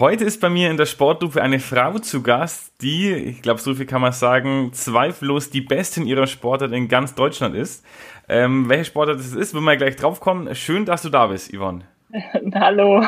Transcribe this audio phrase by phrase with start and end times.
[0.00, 3.76] Heute ist bei mir in der Sportlupe eine Frau zu Gast, die, ich glaube, so
[3.76, 7.86] viel kann man sagen, zweifellos die Beste in ihrer Sportart in ganz Deutschland ist.
[8.28, 10.52] Ähm, welche Sportart es ist, wenn wir gleich drauf kommen.
[10.56, 11.84] Schön, dass du da bist, Yvonne.
[12.56, 13.06] Hallo.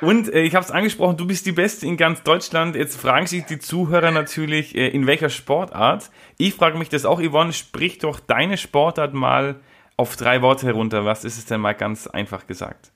[0.00, 2.74] Und äh, ich habe es angesprochen, du bist die Beste in ganz Deutschland.
[2.74, 6.10] Jetzt fragen sich die Zuhörer natürlich, äh, in welcher Sportart.
[6.36, 9.60] Ich frage mich das auch, Yvonne, sprich doch deine Sportart mal
[9.96, 11.04] auf drei Worte herunter.
[11.04, 12.90] Was ist es denn mal ganz einfach gesagt?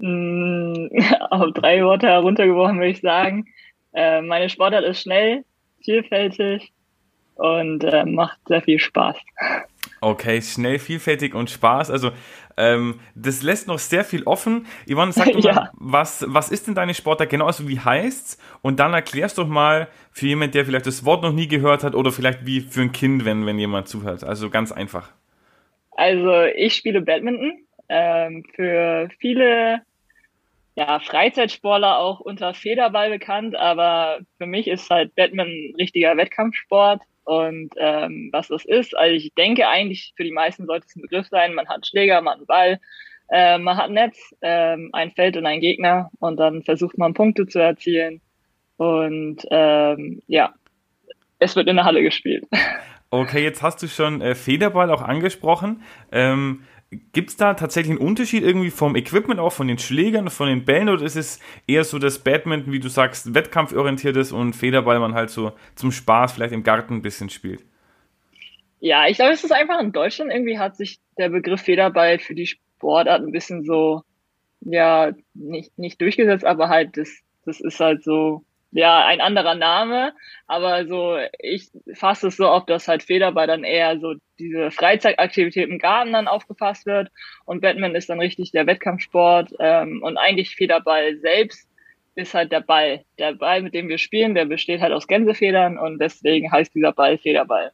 [0.00, 0.88] Mm,
[1.30, 3.46] auf drei Worte heruntergebrochen würde ich sagen.
[3.92, 5.44] Äh, meine Sportart ist schnell,
[5.84, 6.72] vielfältig
[7.36, 9.16] und äh, macht sehr viel Spaß.
[10.00, 11.90] Okay, schnell, vielfältig und Spaß.
[11.90, 12.10] Also
[12.56, 14.66] ähm, das lässt noch sehr viel offen.
[14.90, 15.70] Yvonne, sag doch mal, ja.
[15.74, 17.46] was, was ist denn deine Sportart genau?
[17.46, 18.38] Also wie heißt's?
[18.62, 21.94] Und dann erklärst doch mal für jemanden, der vielleicht das Wort noch nie gehört hat
[21.94, 24.24] oder vielleicht wie für ein Kind, wenn, wenn jemand zuhört.
[24.24, 25.10] Also ganz einfach.
[25.92, 27.65] Also ich spiele Badminton.
[27.88, 29.82] Ähm, für viele
[30.76, 37.02] ja, Freizeitsportler auch unter Federball bekannt, aber für mich ist halt Badminton ein richtiger Wettkampfsport.
[37.24, 41.02] Und ähm, was das ist, also ich denke eigentlich, für die meisten sollte es ein
[41.02, 41.54] Begriff sein.
[41.54, 42.80] Man hat Schläger, man hat einen Ball,
[43.30, 47.14] äh, man hat ein Netz, äh, ein Feld und einen Gegner und dann versucht man
[47.14, 48.20] Punkte zu erzielen.
[48.76, 50.54] Und ähm, ja,
[51.38, 52.44] es wird in der Halle gespielt.
[53.10, 55.82] Okay, jetzt hast du schon äh, Federball auch angesprochen.
[56.10, 56.64] Ähm,
[57.12, 60.64] Gibt es da tatsächlich einen Unterschied irgendwie vom Equipment auch, von den Schlägern, von den
[60.64, 65.00] Bällen oder ist es eher so das Badminton, wie du sagst, wettkampforientiert ist und Federball
[65.00, 67.64] man halt so zum Spaß vielleicht im Garten ein bisschen spielt?
[68.78, 72.34] Ja, ich glaube, es ist einfach in Deutschland irgendwie hat sich der Begriff Federball für
[72.34, 74.02] die Sportart ein bisschen so,
[74.60, 77.10] ja, nicht, nicht durchgesetzt, aber halt das,
[77.44, 78.44] das ist halt so
[78.76, 80.12] ja, ein anderer Name,
[80.46, 85.68] aber so, ich fasse es so auf, dass halt Federball dann eher so diese Freizeitaktivität
[85.68, 87.10] im Garten dann aufgefasst wird
[87.46, 91.68] und Batman ist dann richtig der Wettkampfsport ähm, und eigentlich Federball selbst
[92.16, 93.04] ist halt der Ball.
[93.18, 96.92] Der Ball, mit dem wir spielen, der besteht halt aus Gänsefedern und deswegen heißt dieser
[96.92, 97.72] Ball Federball.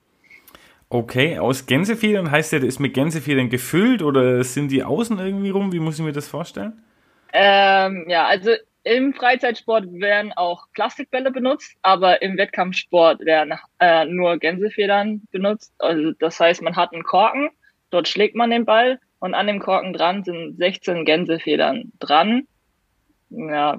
[0.89, 5.51] Okay, aus Gänsefedern heißt der, der ist mit Gänsefedern gefüllt oder sind die außen irgendwie
[5.51, 5.73] rum?
[5.73, 6.83] Wie muss ich mir das vorstellen?
[7.33, 8.51] Ähm, ja, also
[8.85, 15.73] im Freizeitsport werden auch Plastikbälle benutzt, aber im Wettkampfsport werden äh, nur Gänsefedern benutzt.
[15.79, 17.51] Also das heißt, man hat einen Korken,
[17.91, 22.49] dort schlägt man den Ball und an dem Korken dran sind 16 Gänsefedern dran,
[23.31, 23.79] ja,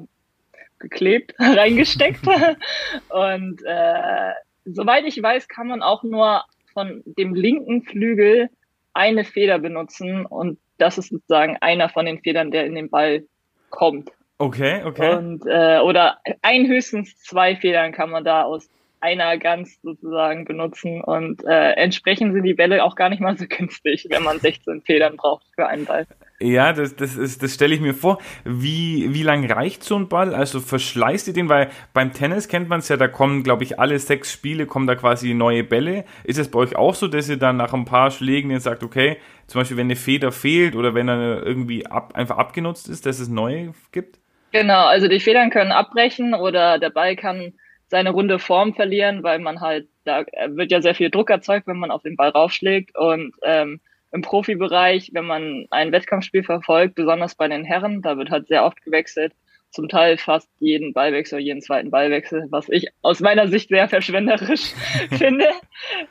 [0.80, 2.26] geklebt, reingesteckt.
[3.10, 4.32] und äh,
[4.64, 6.44] soweit ich weiß, kann man auch nur
[6.74, 8.50] von dem linken Flügel
[8.94, 13.24] eine Feder benutzen und das ist sozusagen einer von den Federn, der in den Ball
[13.70, 14.12] kommt.
[14.38, 15.16] Okay, okay.
[15.16, 18.70] Und, äh, oder ein höchstens zwei Federn kann man da aus
[19.04, 23.46] einer ganz sozusagen benutzen und äh, entsprechend sind die Bälle auch gar nicht mal so
[23.50, 26.08] günstig, wenn man 16 Federn braucht für einen Ball.
[26.40, 28.20] Ja, das, das, ist, das stelle ich mir vor.
[28.46, 30.34] Wie, wie lang reicht so ein Ball?
[30.34, 31.50] Also verschleißt ihr den?
[31.50, 34.88] Weil beim Tennis kennt man es ja, da kommen, glaube ich, alle sechs Spiele kommen
[34.88, 36.06] da quasi neue Bälle.
[36.24, 38.84] Ist es bei euch auch so, dass ihr dann nach ein paar Schlägen jetzt sagt,
[38.84, 39.18] okay,
[39.48, 43.20] zum Beispiel wenn eine Feder fehlt oder wenn er irgendwie ab, einfach abgenutzt ist, dass
[43.20, 44.23] es neue gibt?
[44.54, 47.54] Genau, also die Federn können abbrechen oder der Ball kann
[47.88, 51.80] seine runde Form verlieren, weil man halt, da wird ja sehr viel Druck erzeugt, wenn
[51.80, 53.82] man auf den Ball raufschlägt und ähm,
[54.12, 58.64] im Profibereich, wenn man ein Wettkampfspiel verfolgt, besonders bei den Herren, da wird halt sehr
[58.64, 59.34] oft gewechselt,
[59.72, 64.74] zum Teil fast jeden Ballwechsel, jeden zweiten Ballwechsel, was ich aus meiner Sicht sehr verschwenderisch
[65.10, 65.48] finde.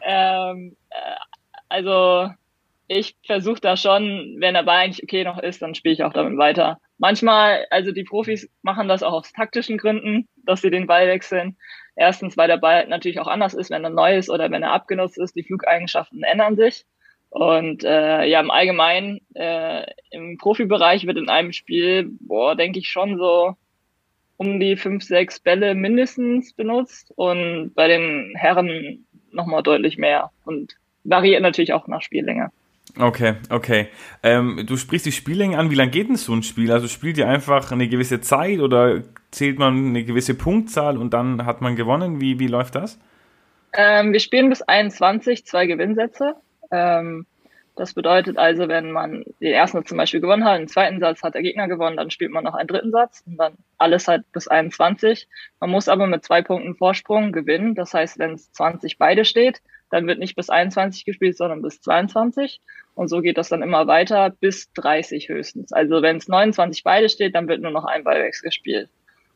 [0.04, 1.14] Ähm, äh,
[1.69, 2.28] also
[2.88, 6.12] ich versuche da schon, wenn der Ball eigentlich okay noch ist, dann spiele ich auch
[6.12, 6.81] damit weiter.
[7.02, 11.56] Manchmal, also die Profis machen das auch aus taktischen Gründen, dass sie den Ball wechseln.
[11.96, 14.70] Erstens, weil der Ball natürlich auch anders ist, wenn er neu ist oder wenn er
[14.70, 15.34] abgenutzt ist.
[15.34, 16.84] Die Flugeigenschaften ändern sich.
[17.28, 22.88] Und äh, ja, im Allgemeinen, äh, im Profibereich wird in einem Spiel, boah, denke ich
[22.88, 23.56] schon so
[24.37, 30.76] um die fünf, sechs Bälle mindestens benutzt und bei den Herren nochmal deutlich mehr und
[31.02, 32.52] variiert natürlich auch nach Spiellänge.
[32.98, 33.88] Okay, okay.
[34.22, 35.70] Ähm, du sprichst die Spiellänge an.
[35.70, 36.70] Wie lange geht denn so ein Spiel?
[36.70, 41.46] Also spielt ihr einfach eine gewisse Zeit oder zählt man eine gewisse Punktzahl und dann
[41.46, 42.20] hat man gewonnen?
[42.20, 42.98] Wie, wie läuft das?
[43.74, 46.34] Ähm, wir spielen bis 21, zwei Gewinnsätze.
[46.70, 47.26] Ähm,
[47.76, 51.34] Das bedeutet also, wenn man den ersten zum Beispiel gewonnen hat, den zweiten Satz hat
[51.34, 54.48] der Gegner gewonnen, dann spielt man noch einen dritten Satz und dann alles halt bis
[54.48, 55.28] 21.
[55.60, 57.74] Man muss aber mit zwei Punkten Vorsprung gewinnen.
[57.74, 59.62] Das heißt, wenn es 20 beide steht,
[59.92, 62.60] dann wird nicht bis 21 gespielt, sondern bis 22.
[62.94, 65.70] Und so geht das dann immer weiter bis 30 höchstens.
[65.72, 68.88] Also wenn es 29 beide steht, dann wird nur noch ein Ballwechsel gespielt.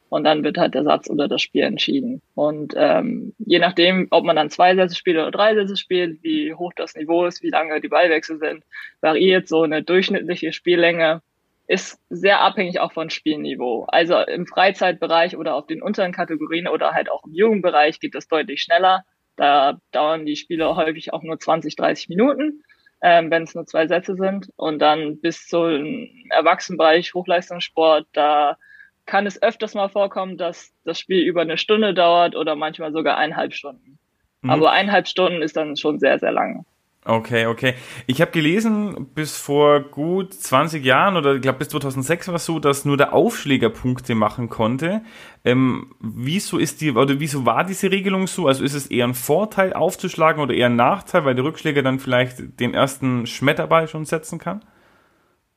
[0.08, 2.22] Und dann wird halt der Satz oder das Spiel entschieden.
[2.34, 6.54] Und ähm, je nachdem, ob man dann zwei Sätze spielt oder drei Sätze spielt, wie
[6.54, 8.64] hoch das Niveau ist, wie lange die Ballwechsel sind,
[9.02, 11.20] variiert so eine durchschnittliche Spiellänge.
[11.66, 13.84] Ist sehr abhängig auch von Spielniveau.
[13.88, 18.28] Also im Freizeitbereich oder auf den unteren Kategorien oder halt auch im Jugendbereich geht das
[18.28, 19.04] deutlich schneller.
[19.36, 22.62] Da dauern die Spiele häufig auch nur 20, 30 Minuten,
[23.02, 24.50] ähm, wenn es nur zwei Sätze sind.
[24.56, 28.56] Und dann bis zum Erwachsenenbereich, Hochleistungssport, da
[29.04, 33.16] kann es öfters mal vorkommen, dass das Spiel über eine Stunde dauert oder manchmal sogar
[33.16, 33.98] eineinhalb Stunden.
[34.42, 34.50] Mhm.
[34.50, 36.66] Aber eineinhalb Stunden ist dann schon sehr, sehr lang.
[37.08, 37.74] Okay, okay.
[38.08, 42.44] Ich habe gelesen, bis vor gut 20 Jahren oder ich glaube bis 2006 war es
[42.44, 45.02] so, dass nur der Aufschläger Punkte machen konnte.
[45.44, 48.48] Ähm, wieso ist die oder wieso war diese Regelung so?
[48.48, 52.00] Also ist es eher ein Vorteil aufzuschlagen oder eher ein Nachteil, weil der Rückschläger dann
[52.00, 54.64] vielleicht den ersten Schmetterball schon setzen kann?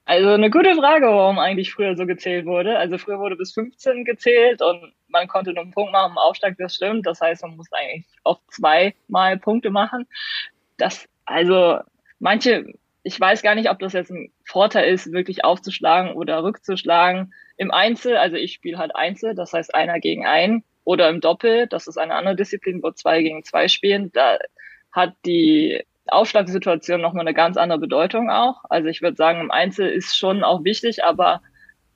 [0.05, 2.77] Also eine gute Frage, warum eigentlich früher so gezählt wurde.
[2.77, 6.57] Also früher wurde bis 15 gezählt und man konnte nur einen Punkt machen im Aufschlag,
[6.59, 7.07] das stimmt.
[7.07, 10.07] Das heißt, man musste eigentlich auch zweimal Punkte machen.
[10.77, 11.79] Das, also
[12.19, 12.65] manche,
[13.03, 17.33] ich weiß gar nicht, ob das jetzt ein Vorteil ist, wirklich aufzuschlagen oder rückzuschlagen.
[17.57, 20.63] Im Einzel, also ich spiele halt Einzel, das heißt einer gegen einen.
[20.83, 24.11] Oder im Doppel, das ist eine andere Disziplin, wo zwei gegen zwei spielen.
[24.11, 24.39] Da
[24.91, 28.63] hat die Aufschlagssituation nochmal eine ganz andere Bedeutung auch.
[28.69, 31.41] Also ich würde sagen, im Einzel ist schon auch wichtig, aber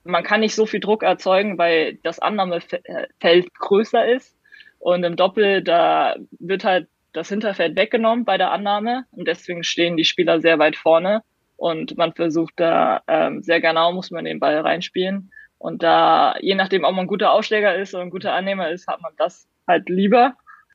[0.04, 4.36] man kann nicht so viel Druck erzeugen, weil das Annahmefeld größer ist.
[4.78, 9.96] Und im Doppel, da wird halt das Hinterfeld weggenommen bei der Annahme und deswegen stehen
[9.96, 11.22] die Spieler sehr weit vorne
[11.56, 15.30] und man versucht da ähm, sehr genau, muss man den Ball reinspielen.
[15.58, 18.86] Und da, je nachdem, ob man ein guter Ausschläger ist oder ein guter Annehmer ist,
[18.86, 20.34] hat man das halt lieber.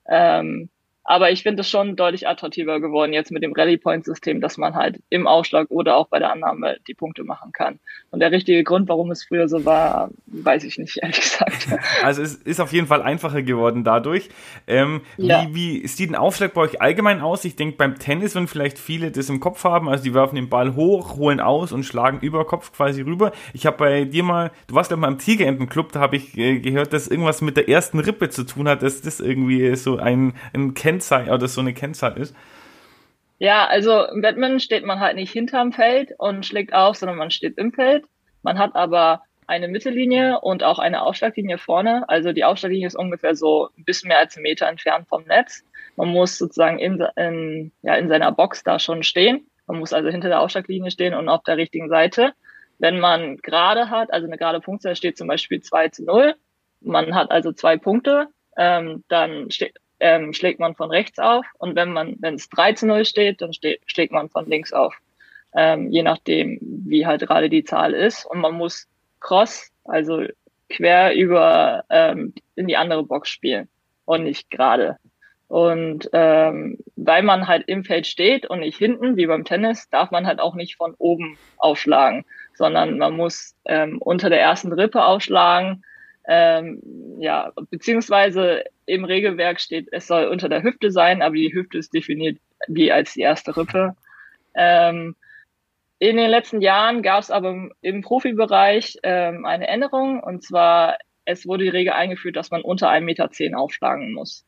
[0.09, 0.69] Ähm,
[1.03, 4.99] aber ich finde es schon deutlich attraktiver geworden jetzt mit dem Rally-Point-System, dass man halt
[5.09, 7.79] im Aufschlag oder auch bei der Annahme die Punkte machen kann.
[8.11, 11.67] Und der richtige Grund, warum es früher so war, weiß ich nicht, ehrlich gesagt.
[12.03, 14.29] Also es ist auf jeden Fall einfacher geworden dadurch.
[14.67, 15.47] Ähm, ja.
[15.51, 17.43] wie, wie sieht ein Aufschlag bei euch allgemein aus?
[17.43, 20.49] Ich denke beim Tennis, wenn vielleicht viele das im Kopf haben, also die werfen den
[20.49, 23.31] Ball hoch, holen aus und schlagen über Kopf quasi rüber.
[23.53, 26.59] Ich habe bei dir mal, du warst ja mal im Tigerentenclub, da habe ich äh,
[26.59, 30.33] gehört, dass irgendwas mit der ersten Rippe zu tun hat, dass das irgendwie so ein,
[30.53, 32.35] ein Kennzeichen, oder so eine Kennzahl ist?
[33.37, 37.31] Ja, also im Badminton steht man halt nicht hinterm Feld und schlägt auf, sondern man
[37.31, 38.05] steht im Feld.
[38.41, 42.07] Man hat aber eine Mittellinie und auch eine Aufschlaglinie vorne.
[42.09, 45.63] Also die Aufschlaglinie ist ungefähr so ein bisschen mehr als einen Meter entfernt vom Netz.
[45.95, 49.47] Man muss sozusagen in, in, ja, in seiner Box da schon stehen.
[49.67, 52.33] Man muss also hinter der Aufschlaglinie stehen und auf der richtigen Seite.
[52.77, 56.35] Wenn man gerade hat, also eine gerade Punktzahl steht zum Beispiel 2 zu 0.
[56.81, 58.27] Man hat also zwei Punkte.
[58.57, 62.73] Ähm, dann steht, ähm, schlägt man von rechts auf und wenn man, wenn es 3
[62.73, 64.95] zu 0 steht, dann steht, schlägt man von links auf.
[65.55, 68.25] Ähm, je nachdem, wie halt gerade die Zahl ist.
[68.25, 68.87] Und man muss
[69.19, 70.23] cross, also
[70.69, 73.67] quer über ähm, in die andere Box spielen
[74.05, 74.97] und nicht gerade.
[75.47, 80.11] Und ähm, weil man halt im Feld steht und nicht hinten, wie beim Tennis, darf
[80.11, 82.23] man halt auch nicht von oben aufschlagen,
[82.53, 85.83] sondern man muss ähm, unter der ersten Rippe aufschlagen,
[86.27, 86.79] ähm,
[87.17, 91.93] ja, beziehungsweise im Regelwerk steht, es soll unter der Hüfte sein, aber die Hüfte ist
[91.93, 93.95] definiert wie als die erste Rippe.
[94.55, 95.15] Ähm,
[95.99, 100.97] in den letzten Jahren gab es aber im Profibereich ähm, eine Änderung und zwar
[101.29, 104.45] es wurde die Regel eingeführt, dass man unter 1,10 Meter aufschlagen muss.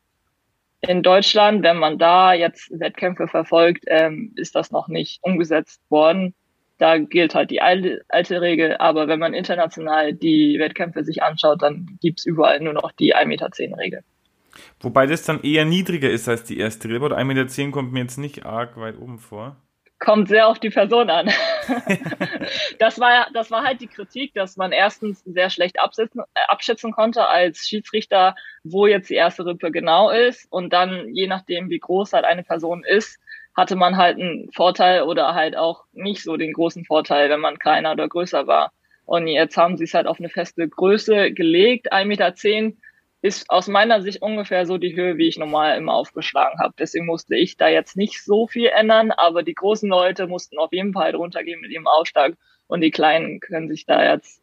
[0.82, 6.34] In Deutschland, wenn man da jetzt Wettkämpfe verfolgt, ähm, ist das noch nicht umgesetzt worden.
[6.80, 11.62] Da gilt halt die alte, alte Regel, aber wenn man international die Wettkämpfe sich anschaut,
[11.62, 14.04] dann gibt's überall nur noch die 1,10 Meter Regel.
[14.80, 18.02] Wobei das dann eher niedriger ist als die erste Regel, oder 1,10 Meter kommt mir
[18.02, 19.58] jetzt nicht arg weit oben vor.
[20.00, 21.30] Kommt sehr auf die Person an.
[22.80, 26.92] das, war, das war halt die Kritik, dass man erstens sehr schlecht absetzen, äh, abschätzen
[26.92, 30.52] konnte als Schiedsrichter, wo jetzt die erste Rippe genau ist.
[30.52, 33.20] Und dann, je nachdem, wie groß halt eine Person ist,
[33.56, 37.60] hatte man halt einen Vorteil oder halt auch nicht so den großen Vorteil, wenn man
[37.60, 38.72] kleiner oder größer war.
[39.06, 41.94] Und jetzt haben sie es halt auf eine feste Größe gelegt.
[41.94, 42.34] 1,10 Meter
[43.22, 46.74] ist aus meiner Sicht ungefähr so die Höhe, wie ich normal immer aufgeschlagen habe.
[46.80, 50.74] Deswegen musste ich da jetzt nicht so viel ändern, aber die großen Leute mussten auf
[50.74, 52.34] jeden Fall runtergehen mit ihrem Aufschlag
[52.68, 54.42] und die Kleinen können sich da jetzt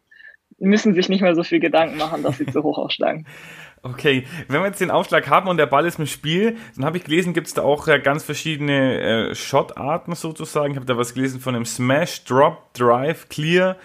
[0.59, 3.25] müssen sich nicht mehr so viel Gedanken machen, dass sie zu hoch aufschlagen.
[3.81, 6.97] Okay, wenn wir jetzt den Aufschlag haben und der Ball ist im Spiel, dann habe
[6.97, 10.71] ich gelesen, gibt es da auch äh, ganz verschiedene äh, Shot-Arten sozusagen.
[10.71, 13.77] Ich habe da was gelesen von einem Smash, Drop, Drive, Clear.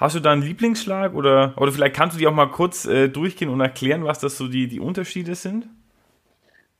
[0.00, 3.10] Hast du da einen Lieblingsschlag oder, oder vielleicht kannst du die auch mal kurz äh,
[3.10, 5.66] durchgehen und erklären, was das so die, die Unterschiede sind?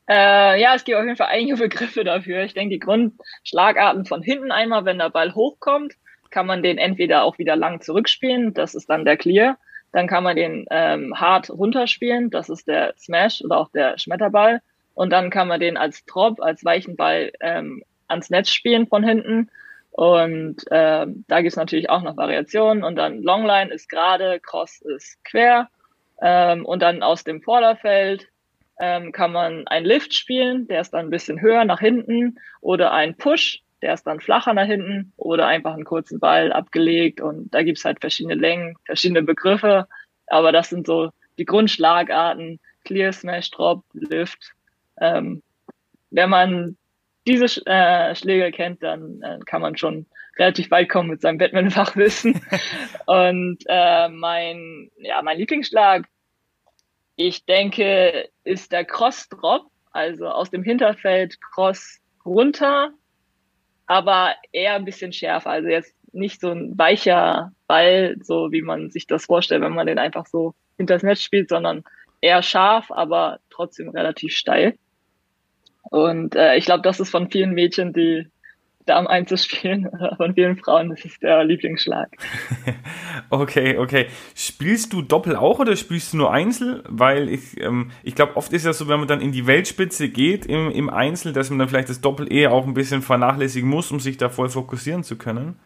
[0.09, 2.45] Äh, ja, es gibt auf jeden Fall einige Begriffe dafür.
[2.45, 5.97] Ich denke, die Grundschlagarten von hinten einmal, wenn der Ball hochkommt,
[6.31, 9.59] kann man den entweder auch wieder lang zurückspielen, das ist dann der Clear.
[9.93, 14.63] Dann kann man den ähm, hart runterspielen, das ist der Smash oder auch der Schmetterball.
[14.95, 19.05] Und dann kann man den als Drop, als weichen Ball ähm, ans Netz spielen von
[19.05, 19.51] hinten.
[19.91, 22.85] Und ähm, da gibt's natürlich auch noch Variationen.
[22.85, 25.69] Und dann Longline ist gerade, Cross ist quer.
[26.23, 28.29] Ähm, und dann aus dem Vorderfeld
[28.79, 32.39] ähm, kann man ein Lift spielen, der ist dann ein bisschen höher nach hinten.
[32.61, 37.21] Oder ein Push, der ist dann flacher nach hinten oder einfach einen kurzen Ball abgelegt
[37.21, 39.87] und da gibt's halt verschiedene Längen, verschiedene Begriffe,
[40.27, 44.53] aber das sind so die Grundschlagarten, Clear, Smash, Drop, Lift.
[45.01, 45.43] Ähm,
[46.11, 46.77] wenn man
[47.27, 50.07] diese äh, Schläge kennt, dann äh, kann man schon
[50.39, 52.41] relativ weit kommen mit seinem Batman-Fachwissen.
[53.07, 56.07] und äh, mein, ja, mein Lieblingsschlag,
[57.17, 62.93] ich denke, ist der Cross-Drop, also aus dem Hinterfeld Cross runter
[63.91, 65.51] aber eher ein bisschen schärfer.
[65.51, 69.89] Also jetzt nicht so ein weicher Ball, so wie man sich das vorstellt, wenn man
[69.89, 71.83] den einfach so hinters Netz spielt, sondern
[72.21, 74.79] eher scharf, aber trotzdem relativ steil.
[75.91, 78.27] Und äh, ich glaube, das ist von vielen Mädchen, die
[78.87, 79.89] Damen einzuspielen.
[80.17, 82.09] Von vielen Frauen das ist der Lieblingsschlag.
[83.31, 84.07] okay, okay.
[84.35, 86.83] Spielst du Doppel auch oder spielst du nur Einzel?
[86.89, 90.09] Weil ich, ähm, ich glaube, oft ist ja so, wenn man dann in die Weltspitze
[90.09, 93.69] geht im, im Einzel, dass man dann vielleicht das Doppel eher auch ein bisschen vernachlässigen
[93.69, 95.57] muss, um sich da voll fokussieren zu können.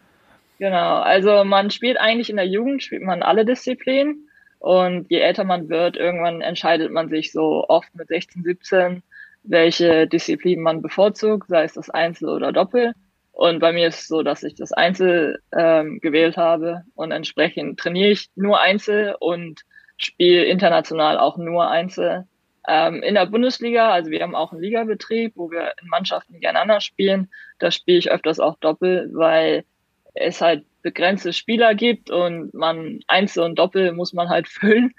[0.59, 4.29] Genau, also man spielt eigentlich in der Jugend, spielt man alle Disziplinen.
[4.59, 9.03] Und je älter man wird, irgendwann entscheidet man sich so oft mit 16, 17,
[9.47, 12.93] welche Disziplin man bevorzugt, sei es das Einzel oder Doppel.
[13.31, 17.79] Und bei mir ist es so, dass ich das Einzel ähm, gewählt habe und entsprechend
[17.79, 19.61] trainiere ich nur Einzel und
[19.97, 22.25] spiele international auch nur Einzel.
[22.67, 26.81] Ähm, in der Bundesliga, also wir haben auch einen Ligabetrieb, wo wir in Mannschaften gegeneinander
[26.81, 27.29] spielen.
[27.59, 29.65] Da spiele ich öfters auch Doppel, weil
[30.13, 34.93] es halt begrenzte Spieler gibt und man Einzel und Doppel muss man halt füllen.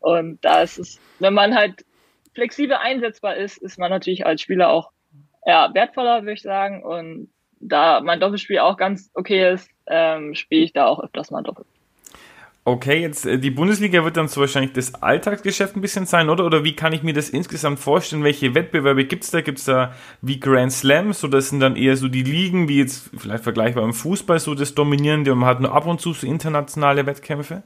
[0.00, 1.84] Und da ist es, wenn man halt
[2.40, 4.90] flexibel einsetzbar ist, ist man natürlich als Spieler auch
[5.44, 6.82] ja, wertvoller, würde ich sagen.
[6.82, 7.28] Und
[7.60, 11.66] da mein Doppelspiel auch ganz okay ist, ähm, spiele ich da auch öfters mal Doppel.
[12.64, 16.46] Okay, jetzt äh, die Bundesliga wird dann so wahrscheinlich das Alltagsgeschäft ein bisschen sein, oder?
[16.46, 18.24] Oder wie kann ich mir das insgesamt vorstellen?
[18.24, 19.42] Welche Wettbewerbe gibt es da?
[19.42, 21.20] Gibt es da wie Grand Slams?
[21.20, 24.54] So, das sind dann eher so die Ligen, wie jetzt vielleicht vergleichbar im Fußball, so
[24.54, 27.62] das Dominierende und man hat nur ab und zu so internationale Wettkämpfe?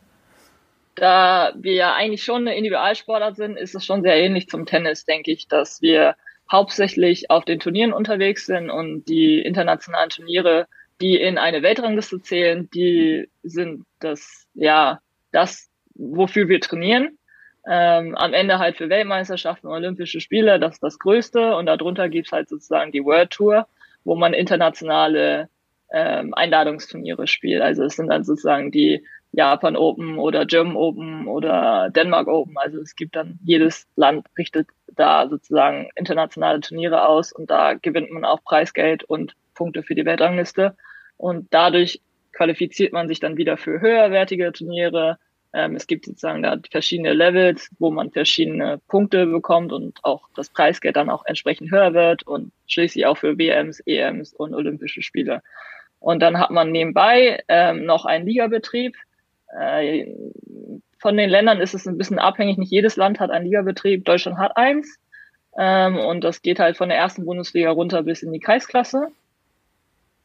[0.95, 5.05] Da wir ja eigentlich schon eine Individualsportler sind, ist es schon sehr ähnlich zum Tennis,
[5.05, 6.17] denke ich, dass wir
[6.51, 10.67] hauptsächlich auf den Turnieren unterwegs sind und die internationalen Turniere,
[11.01, 15.01] die in eine Weltrangliste zählen, die sind das, ja,
[15.33, 17.19] das, wofür wir trainieren.
[17.67, 21.57] Ähm, am Ende halt für Weltmeisterschaften und Olympische Spiele, das ist das Größte.
[21.57, 23.67] Und darunter gibt's halt sozusagen die World Tour,
[24.05, 25.49] wo man internationale
[25.91, 27.63] ähm, Einladungsturniere spielt.
[27.63, 29.05] Also es sind dann sozusagen die
[29.37, 32.57] Japan Open oder German Open oder Denmark Open.
[32.57, 38.11] Also es gibt dann jedes Land richtet da sozusagen internationale Turniere aus und da gewinnt
[38.11, 40.77] man auch Preisgeld und Punkte für die Weltrangliste.
[41.17, 42.01] Und dadurch
[42.33, 45.19] qualifiziert man sich dann wieder für höherwertige Turniere.
[45.53, 50.51] Ähm, es gibt sozusagen da verschiedene Levels, wo man verschiedene Punkte bekommt und auch das
[50.51, 55.43] Preisgeld dann auch entsprechend höher wird und schließlich auch für WMs, EMs und Olympische Spiele.
[56.01, 58.97] Und dann hat man nebenbei ähm, noch einen Ligabetrieb,
[59.59, 60.15] äh,
[60.99, 62.59] von den Ländern ist es ein bisschen abhängig.
[62.59, 64.05] Nicht jedes Land hat einen Ligabetrieb.
[64.05, 64.99] Deutschland hat eins.
[65.57, 69.09] Ähm, und das geht halt von der ersten Bundesliga runter bis in die Kreisklasse.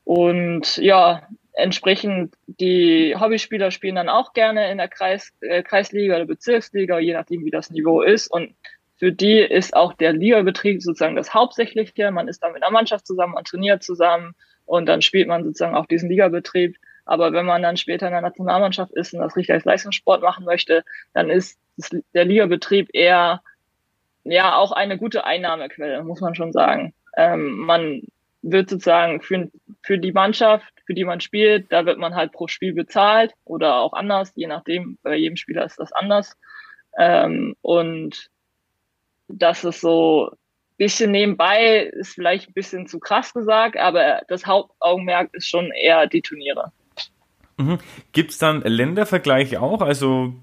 [0.04, 6.26] Und ja, entsprechend die Hobbyspieler spielen dann auch gerne in der Kreis, äh, Kreisliga oder
[6.26, 8.32] Bezirksliga, je nachdem wie das Niveau ist.
[8.32, 8.56] Und
[8.98, 12.12] für die ist auch der Ligabetrieb sozusagen das Hauptsächliche.
[12.12, 14.34] Man ist dann mit einer Mannschaft zusammen, man trainiert zusammen
[14.66, 16.76] und dann spielt man sozusagen auch diesen Ligabetrieb.
[17.10, 20.46] Aber wenn man dann später in der Nationalmannschaft ist und das richtig als Leistungssport machen
[20.46, 20.86] möchte,
[21.16, 21.60] dann ist
[22.14, 23.42] der Ligabetrieb eher
[24.24, 26.94] ja auch eine gute Einnahmequelle, muss man schon sagen.
[27.18, 28.04] Ähm, man
[28.44, 29.50] wird sozusagen für,
[29.82, 33.78] für die Mannschaft, für die man spielt, da wird man halt pro Spiel bezahlt oder
[33.78, 36.38] auch anders, je nachdem, bei jedem Spieler ist das anders.
[36.96, 38.30] Ähm, und
[39.28, 40.30] das ist so
[40.78, 46.06] bisschen nebenbei, ist vielleicht ein bisschen zu krass gesagt, aber das Hauptaugenmerk ist schon eher
[46.06, 46.72] die Turniere.
[47.60, 47.78] Mhm.
[48.14, 49.82] Gibt es dann Ländervergleiche auch?
[49.82, 50.34] Also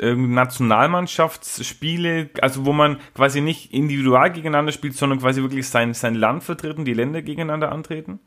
[0.00, 6.42] Nationalmannschaftsspiele, also wo man quasi nicht individual gegeneinander spielt, sondern quasi wirklich sein, sein Land
[6.44, 8.20] vertreten, die Länder gegeneinander antreten?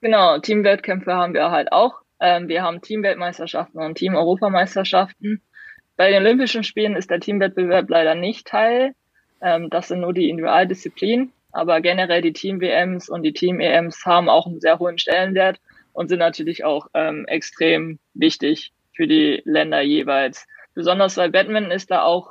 [0.00, 2.00] Genau, Teamwettkämpfe haben wir halt auch.
[2.20, 5.42] Ähm, wir haben Teamweltmeisterschaften und Team-Europameisterschaften.
[5.96, 8.94] Bei den Olympischen Spielen ist der Teamwettbewerb leider nicht Teil.
[9.40, 11.32] Ähm, das sind nur die Individualdisziplinen.
[11.52, 15.58] Aber generell die Team-WMs und die Team-EMs haben auch einen sehr hohen Stellenwert
[15.92, 20.46] und sind natürlich auch ähm, extrem wichtig für die Länder jeweils.
[20.74, 22.30] Besonders bei Badminton ist da auch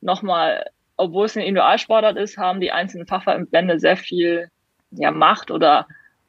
[0.00, 4.50] nochmal, obwohl es eine Individualsportart ist, haben die einzelnen Fachverbände sehr viel
[4.90, 5.86] ja, Macht oder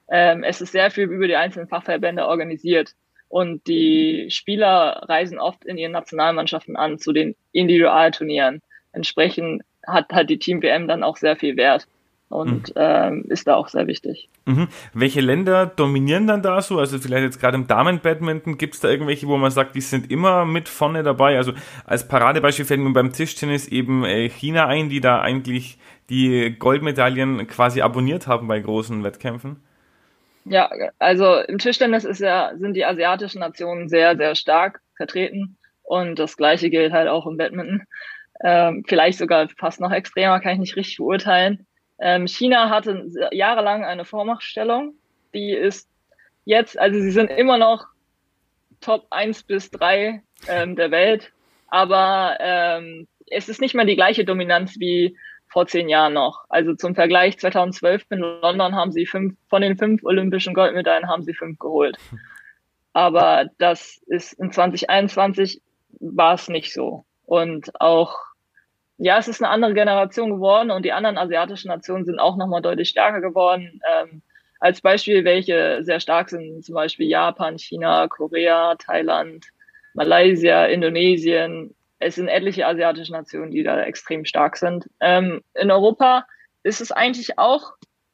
[0.10, 2.93] ähm, es ist sehr viel über die einzelnen Fachverbände organisiert.
[3.29, 8.62] Und die Spieler reisen oft in ihren Nationalmannschaften an zu den Individualturnieren.
[8.93, 11.88] Entsprechend hat halt die Team WM dann auch sehr viel Wert
[12.29, 12.74] und mhm.
[12.75, 14.29] ähm, ist da auch sehr wichtig.
[14.46, 14.67] Mhm.
[14.93, 16.77] Welche Länder dominieren dann da so?
[16.79, 20.12] Also vielleicht jetzt gerade im Damen-Badminton, gibt es da irgendwelche, wo man sagt, die sind
[20.12, 21.38] immer mit vorne dabei?
[21.38, 21.53] Also
[21.86, 25.77] als Paradebeispiel fällt mir beim Tischtennis eben äh, China ein, die da eigentlich
[26.10, 29.62] die Goldmedaillen quasi abonniert haben bei großen Wettkämpfen.
[30.46, 30.69] Ja,
[31.00, 36.38] also im Tischtennis ist ja, sind die asiatischen Nationen sehr, sehr stark vertreten und das
[36.38, 37.84] gleiche gilt halt auch im Badminton.
[38.43, 41.65] Ähm, vielleicht sogar fast noch extremer, kann ich nicht richtig beurteilen.
[42.00, 44.96] Ähm, China hatte jahrelang eine Vormachtstellung.
[45.34, 45.89] Die ist
[46.46, 47.88] jetzt, also sie sind immer noch
[48.82, 51.32] Top 1 bis 3 ähm, der Welt,
[51.68, 55.18] aber ähm, es ist nicht mehr die gleiche Dominanz wie
[55.50, 56.46] vor zehn Jahren noch.
[56.50, 61.24] Also zum Vergleich 2012 in London haben sie fünf, von den fünf olympischen Goldmedaillen haben
[61.24, 61.98] sie fünf geholt.
[62.94, 65.62] Aber das ist in 2021
[66.00, 67.06] war es nicht so.
[67.25, 68.18] Und auch
[68.98, 72.62] ja, es ist eine andere Generation geworden und die anderen asiatischen Nationen sind auch nochmal
[72.62, 73.80] deutlich stärker geworden.
[73.92, 74.22] Ähm,
[74.60, 79.46] als Beispiel, welche sehr stark sind, zum Beispiel Japan, China, Korea, Thailand,
[79.94, 81.75] Malaysia, Indonesien.
[82.00, 84.89] Es sind etliche asiatische Nationen, die da extrem stark sind.
[85.00, 86.25] Ähm, in Europa
[86.63, 87.74] ist es eigentlich auch,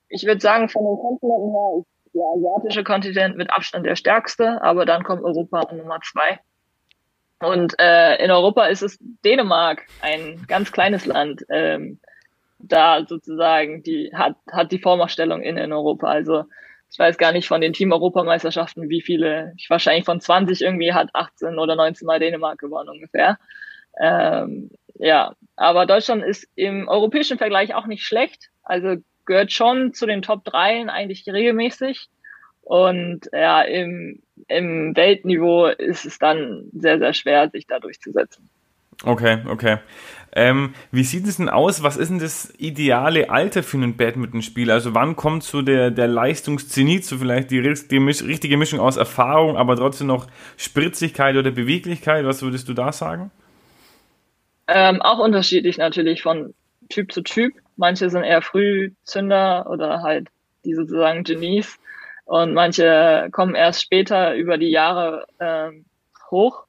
[0.10, 4.62] ich würde sagen, von den Kontinenten her ist der asiatische Kontinent mit Abstand der stärkste,
[4.62, 6.40] aber dann kommt Europa an Nummer zwei.
[7.40, 12.00] Und äh, in Europa ist es Dänemark, ein ganz kleines Land, ähm,
[12.60, 16.08] da sozusagen die hat, hat die Vormachtstellung in, in Europa.
[16.08, 16.46] Also
[16.90, 21.10] ich weiß gar nicht von den Team-Europameisterschaften, wie viele, ich wahrscheinlich von 20 irgendwie hat
[21.14, 23.40] 18 oder 19 Mal Dänemark gewonnen ungefähr.
[24.00, 28.50] Ähm, ja, aber Deutschland ist im europäischen Vergleich auch nicht schlecht.
[28.64, 32.10] Also gehört schon zu den Top 3 eigentlich regelmäßig.
[32.64, 38.50] Und ja, im, im Weltniveau ist es dann sehr, sehr schwer, sich da durchzusetzen.
[39.04, 39.78] Okay, okay.
[40.36, 41.84] Ähm, wie sieht es denn aus?
[41.84, 44.74] Was ist denn das ideale Alter für einen Badmintonspieler?
[44.74, 49.58] Also wann kommt so der, der Leistungszenit, so vielleicht die, die richtige Mischung aus Erfahrung,
[49.58, 52.26] aber trotzdem noch Spritzigkeit oder Beweglichkeit?
[52.26, 53.30] Was würdest du da sagen?
[54.68, 56.54] Ähm, auch unterschiedlich natürlich von
[56.90, 57.54] Typ zu Typ.
[57.76, 60.30] Manche sind eher Frühzünder oder halt
[60.66, 61.78] die sozusagen Genies
[62.26, 65.72] und manche kommen erst später über die Jahre äh,
[66.32, 66.66] hoch.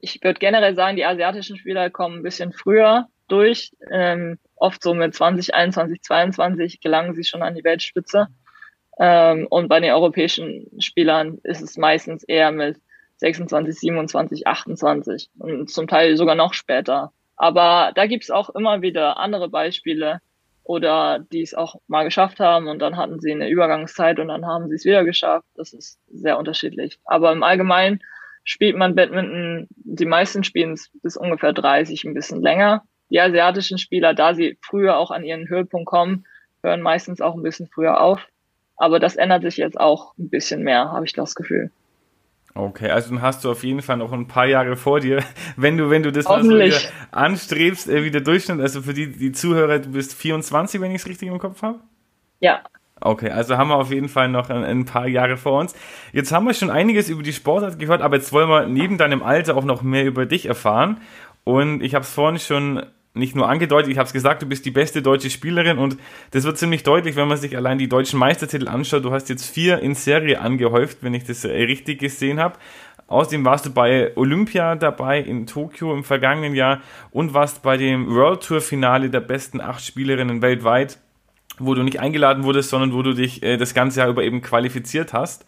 [0.00, 3.72] Ich würde generell sagen, die asiatischen Spieler kommen ein bisschen früher durch.
[3.90, 8.28] Ähm, oft so mit 20, 21, 22 gelangen sie schon an die Weltspitze.
[8.98, 12.80] Ähm, und bei den europäischen Spielern ist es meistens eher mit
[13.16, 17.12] 26, 27, 28 und zum Teil sogar noch später.
[17.36, 20.20] Aber da gibt's auch immer wieder andere Beispiele,
[20.64, 24.46] oder die es auch mal geschafft haben und dann hatten sie eine Übergangszeit und dann
[24.46, 25.46] haben sie es wieder geschafft.
[25.54, 26.98] Das ist sehr unterschiedlich.
[27.04, 28.00] Aber im Allgemeinen
[28.44, 32.82] spielt man Badminton, die meisten spielen es bis ungefähr 30, ein bisschen länger.
[33.10, 36.24] Die asiatischen Spieler, da sie früher auch an ihren Höhepunkt kommen,
[36.62, 38.26] hören meistens auch ein bisschen früher auf.
[38.76, 41.70] Aber das ändert sich jetzt auch ein bisschen mehr, habe ich das Gefühl.
[42.56, 45.24] Okay, also dann hast du auf jeden Fall noch ein paar Jahre vor dir,
[45.56, 46.78] wenn du, wenn du das mal so wieder
[47.10, 48.60] anstrebst, äh, wie der Durchschnitt.
[48.60, 51.80] Also für die, die Zuhörer, du bist 24, wenn ich es richtig im Kopf habe?
[52.38, 52.62] Ja.
[53.00, 55.74] Okay, also haben wir auf jeden Fall noch ein, ein, paar Jahre vor uns.
[56.12, 59.22] Jetzt haben wir schon einiges über die Sportart gehört, aber jetzt wollen wir neben deinem
[59.24, 61.00] Alter auch noch mehr über dich erfahren.
[61.42, 64.66] Und ich habe es vorhin schon nicht nur angedeutet, ich habe es gesagt, du bist
[64.66, 65.96] die beste deutsche Spielerin und
[66.32, 69.04] das wird ziemlich deutlich, wenn man sich allein die deutschen Meistertitel anschaut.
[69.04, 72.58] Du hast jetzt vier in Serie angehäuft, wenn ich das äh, richtig gesehen habe.
[73.06, 76.80] Außerdem warst du bei Olympia dabei in Tokio im vergangenen Jahr
[77.12, 80.98] und warst bei dem World Tour Finale der besten acht Spielerinnen weltweit,
[81.58, 84.42] wo du nicht eingeladen wurdest, sondern wo du dich äh, das ganze Jahr über eben
[84.42, 85.46] qualifiziert hast.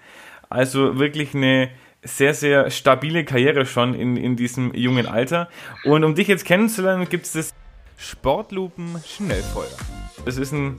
[0.49, 1.71] Also wirklich eine
[2.07, 5.49] sehr, sehr stabile Karriere schon in, in diesem jungen Alter.
[5.85, 7.55] Und um dich jetzt kennenzulernen, gibt es das
[7.99, 9.77] Sportlupen Schnellfeuer.
[10.25, 10.79] Das ist ein,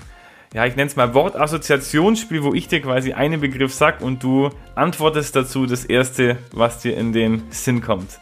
[0.54, 4.50] ja, ich nenne es mal Wortassoziationsspiel, wo ich dir quasi einen Begriff sag und du
[4.76, 8.20] antwortest dazu das erste, was dir in den Sinn kommt.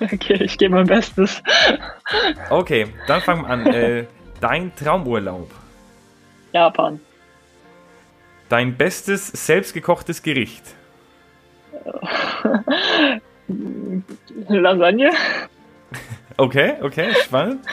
[0.00, 1.42] Okay, ich gebe mein Bestes.
[2.50, 3.66] Okay, dann fangen wir an.
[3.72, 4.06] Äh,
[4.40, 5.50] dein Traumurlaub.
[6.52, 7.00] Japan.
[8.48, 10.62] Dein bestes selbstgekochtes Gericht.
[14.48, 15.10] Lasagne.
[16.36, 17.64] Okay, okay, spannend.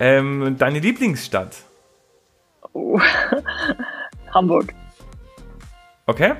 [0.00, 1.56] Ähm, deine Lieblingsstadt.
[2.72, 2.98] Oh.
[4.34, 4.74] Hamburg.
[6.06, 6.34] Okay.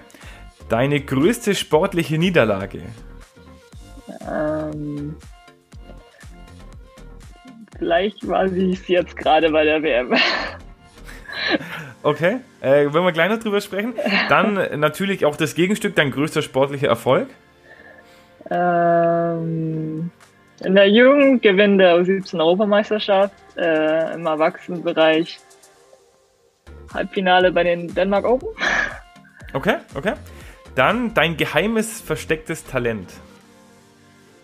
[0.68, 2.82] Deine größte sportliche Niederlage.
[4.30, 5.16] Ähm,
[7.78, 10.14] vielleicht war sie es jetzt gerade bei der WM.
[12.02, 13.94] Okay, äh, wollen wir gleich noch drüber sprechen.
[14.28, 17.28] Dann natürlich auch das Gegenstück, dein größter sportlicher Erfolg.
[18.50, 20.10] Ähm,
[20.64, 25.38] in der Jugend gewinnt der U17 Europameisterschaft, äh, im Erwachsenenbereich
[26.94, 28.48] Halbfinale bei den Denmark Open.
[29.52, 30.14] Okay, okay.
[30.74, 33.12] Dann dein geheimes, verstecktes Talent.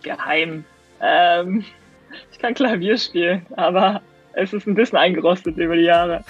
[0.02, 0.64] Geheim.
[1.00, 1.64] Ähm,
[2.32, 4.02] ich kann Klavier spielen, aber
[4.34, 6.24] es ist ein bisschen eingerostet über die Jahre.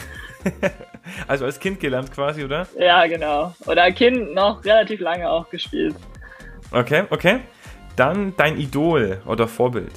[1.29, 2.67] also als Kind gelernt quasi, oder?
[2.79, 3.55] Ja, genau.
[3.67, 5.97] Oder Kind noch relativ lange auch gespielt.
[6.71, 7.41] Okay, okay.
[7.97, 9.93] Dann dein Idol oder Vorbild.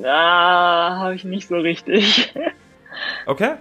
[0.00, 2.32] Na, habe ich nicht so richtig.
[3.26, 3.54] Okay.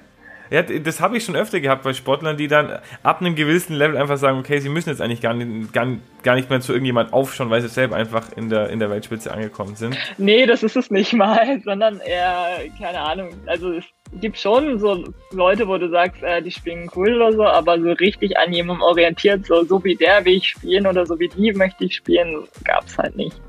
[0.54, 3.98] Ja, das habe ich schon öfter gehabt bei Sportlern, die dann ab einem gewissen Level
[3.98, 5.88] einfach sagen, okay, sie müssen jetzt eigentlich gar nicht, gar,
[6.22, 9.34] gar nicht mehr zu irgendjemand aufschauen, weil sie selber einfach in der, in der Weltspitze
[9.34, 9.98] angekommen sind.
[10.20, 13.86] Nee, das ist es nicht mal, sondern eher, keine Ahnung, also es
[14.22, 17.92] gibt schon so Leute, wo du sagst, äh, die spielen cool oder so, aber so
[17.94, 21.52] richtig an jemandem orientiert, so, so wie der will ich spielen oder so wie die
[21.54, 23.42] möchte ich spielen, gab es halt nicht.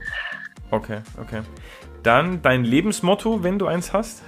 [0.71, 1.43] Okay, okay.
[2.03, 4.23] Dann dein Lebensmotto, wenn du eins hast?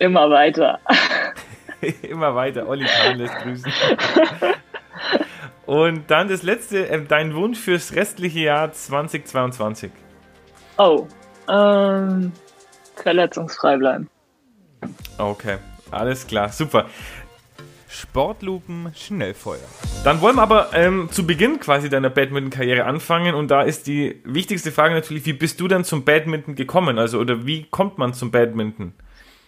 [0.00, 0.80] Immer weiter.
[2.02, 2.68] Immer weiter.
[2.68, 3.72] Olli Kahn lässt grüßen.
[5.66, 9.90] Und dann das letzte, äh, dein Wunsch fürs restliche Jahr 2022.
[10.76, 11.06] Oh,
[11.48, 12.32] ähm,
[12.96, 14.08] verletzungsfrei bleiben.
[15.16, 15.56] Okay,
[15.90, 16.86] alles klar, super.
[17.88, 19.60] Sportlupen Schnellfeuer.
[20.02, 24.20] Dann wollen wir aber ähm, zu Beginn quasi deiner Badminton-Karriere anfangen und da ist die
[24.24, 26.98] wichtigste Frage natürlich, wie bist du dann zum Badminton gekommen?
[26.98, 28.94] Also oder wie kommt man zum Badminton?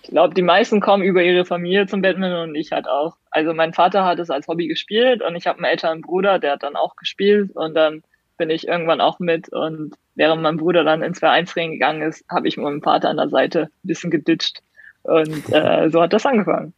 [0.06, 3.16] Ich glaube, die meisten kommen über ihre Familie zum Badminton und ich halt auch.
[3.32, 6.52] Also mein Vater hat es als Hobby gespielt und ich habe einen älteren Bruder, der
[6.52, 8.04] hat dann auch gespielt und dann
[8.38, 12.46] bin ich irgendwann auch mit und während mein Bruder dann ins Vereinsring gegangen ist, habe
[12.46, 14.60] ich mit meinem Vater an der Seite ein bisschen geditscht
[15.02, 16.72] und äh, so hat das angefangen.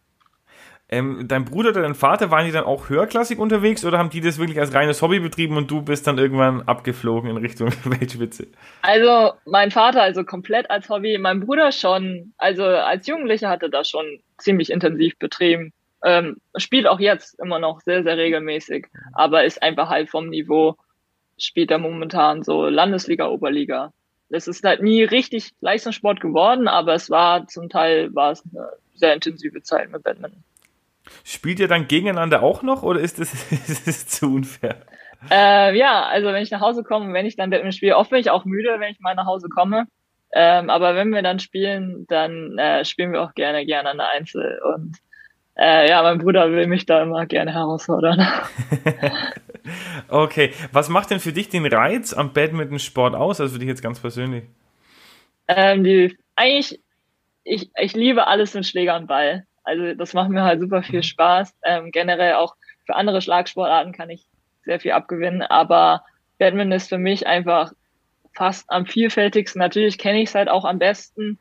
[0.91, 4.23] Ähm, dein Bruder oder dein Vater, waren die dann auch höherklassig unterwegs oder haben die
[4.23, 8.47] das wirklich als reines Hobby betrieben und du bist dann irgendwann abgeflogen in Richtung Weltspitze?
[8.81, 13.91] Also mein Vater also komplett als Hobby, mein Bruder schon, also als Jugendlicher hatte das
[13.91, 15.75] schon ziemlich intensiv betrieben.
[16.03, 20.77] Ähm, spielt auch jetzt immer noch sehr, sehr regelmäßig, aber ist einfach halt vom Niveau,
[21.37, 23.93] spielt er momentan so Landesliga, Oberliga.
[24.31, 28.69] Es ist halt nie richtig Leistungssport geworden, aber es war zum Teil war es eine
[28.95, 30.45] sehr intensive Zeit mit Badminton.
[31.25, 33.33] Spielt ihr dann gegeneinander auch noch oder ist das,
[33.69, 34.77] ist das zu unfair?
[35.31, 38.21] Äh, ja, also wenn ich nach Hause komme, wenn ich dann Badminton spiele, oft bin
[38.21, 39.87] ich auch müde, wenn ich mal nach Hause komme.
[40.33, 44.11] Ähm, aber wenn wir dann spielen, dann äh, spielen wir auch gerne gerne an der
[44.11, 44.61] Einzel.
[44.75, 44.99] Und
[45.57, 48.27] äh, ja, mein Bruder will mich da immer gerne herausfordern.
[50.09, 53.83] okay, was macht denn für dich den Reiz am Badminton-Sport aus, also für dich jetzt
[53.83, 54.45] ganz persönlich?
[55.49, 56.81] Ähm, die, eigentlich,
[57.43, 59.48] ich, ich liebe alles mit Schläger und Ball.
[59.69, 61.05] Also das macht mir halt super viel mhm.
[61.05, 61.55] Spaß.
[61.63, 64.25] Ähm, generell auch für andere Schlagsportarten kann ich
[64.65, 66.05] sehr viel abgewinnen, aber
[66.39, 67.73] Badminton ist für mich einfach
[68.33, 69.59] fast am vielfältigsten.
[69.59, 71.39] Natürlich kenne ich es halt auch am besten.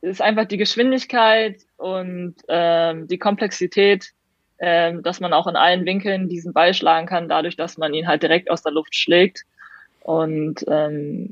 [0.00, 4.10] Es ist einfach die Geschwindigkeit und ähm, die Komplexität,
[4.58, 8.08] ähm, dass man auch in allen Winkeln diesen Ball schlagen kann, dadurch, dass man ihn
[8.08, 9.42] halt direkt aus der Luft schlägt.
[10.00, 11.30] Und ähm,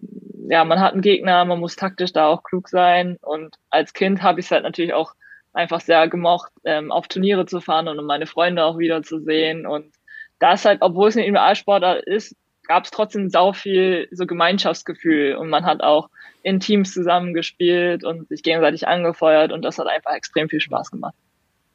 [0.49, 3.19] ja, man hat einen Gegner, man muss taktisch da auch klug sein.
[3.23, 5.15] Und als Kind habe ich es halt natürlich auch
[5.53, 9.21] einfach sehr gemocht, ähm, auf Turniere zu fahren und um meine Freunde auch wieder zu
[9.21, 9.67] sehen.
[9.67, 9.93] Und
[10.39, 12.37] da ist halt, obwohl es ein Individualsportler ist,
[12.67, 16.09] gab es trotzdem sau viel so Gemeinschaftsgefühl und man hat auch
[16.43, 21.15] in Teams zusammengespielt und sich gegenseitig angefeuert und das hat einfach extrem viel Spaß gemacht.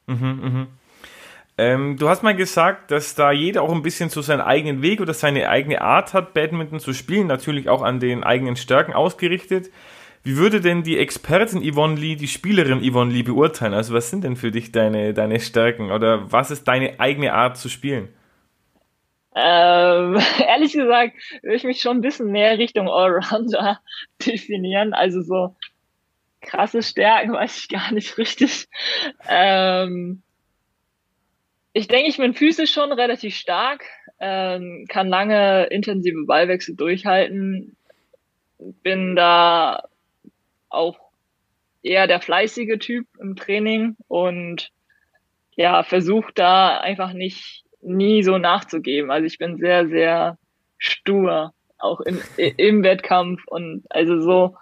[0.06, 0.66] Mhm, mh.
[1.58, 5.00] Ähm, du hast mal gesagt, dass da jeder auch ein bisschen so seinen eigenen Weg
[5.00, 9.70] oder seine eigene Art hat, Badminton zu spielen, natürlich auch an den eigenen Stärken ausgerichtet.
[10.26, 13.74] Wie würde denn die Expertin Yvonne Lee die Spielerin Yvonne Lee beurteilen?
[13.74, 17.56] Also was sind denn für dich deine, deine Stärken oder was ist deine eigene Art
[17.56, 18.08] zu spielen?
[19.36, 23.78] Ähm, ehrlich gesagt würde ich mich schon ein bisschen mehr Richtung Allrounder
[24.26, 24.94] definieren.
[24.94, 25.54] Also so
[26.40, 28.66] krasse Stärken weiß ich gar nicht richtig.
[29.28, 30.22] Ähm,
[31.72, 33.84] ich denke, ich bin physisch schon relativ stark,
[34.18, 37.76] ähm, kann lange intensive Ballwechsel durchhalten,
[38.58, 39.84] bin da
[40.76, 40.98] auch
[41.82, 44.70] eher der fleißige Typ im Training und
[45.56, 49.10] ja, versuche da einfach nicht nie so nachzugeben.
[49.10, 50.38] Also ich bin sehr, sehr
[50.78, 52.20] stur, auch in,
[52.56, 54.56] im Wettkampf und also so,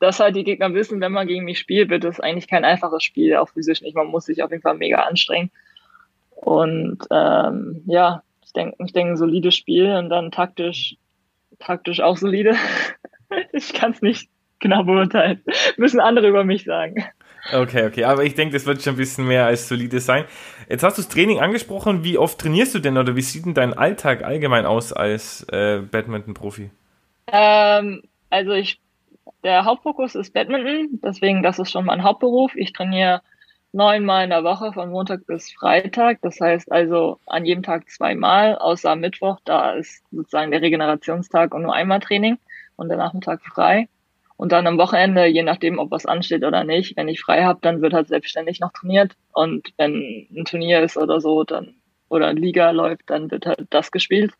[0.00, 3.02] dass halt die Gegner wissen, wenn man gegen mich spielt, wird das eigentlich kein einfaches
[3.02, 3.96] Spiel, auch physisch nicht.
[3.96, 5.50] Man muss sich auf jeden Fall mega anstrengen.
[6.30, 10.96] Und ähm, ja, ich denke, ich denke, solides Spiel und dann taktisch,
[11.58, 12.54] taktisch auch solide.
[13.52, 15.42] ich kann es nicht genau beurteilen.
[15.76, 17.04] Müssen andere über mich sagen.
[17.52, 20.24] Okay, okay, aber ich denke, das wird schon ein bisschen mehr als solide sein.
[20.68, 22.04] Jetzt hast du das Training angesprochen.
[22.04, 25.80] Wie oft trainierst du denn oder wie sieht denn dein Alltag allgemein aus als äh,
[25.80, 26.70] Badminton-Profi?
[27.28, 28.80] Ähm, also ich,
[29.44, 32.54] der Hauptfokus ist Badminton, deswegen das ist schon mein Hauptberuf.
[32.54, 33.22] Ich trainiere
[33.72, 36.18] neunmal in der Woche von Montag bis Freitag.
[36.22, 41.62] Das heißt also an jedem Tag zweimal, außer Mittwoch, da ist sozusagen der Regenerationstag und
[41.62, 42.38] nur einmal Training
[42.76, 43.88] und der Nachmittag frei.
[44.38, 47.58] Und dann am Wochenende, je nachdem, ob was ansteht oder nicht, wenn ich frei habe,
[47.60, 49.16] dann wird halt selbstständig noch trainiert.
[49.32, 51.74] Und wenn ein Turnier ist oder so, dann
[52.08, 54.32] oder eine Liga läuft, dann wird halt das gespielt.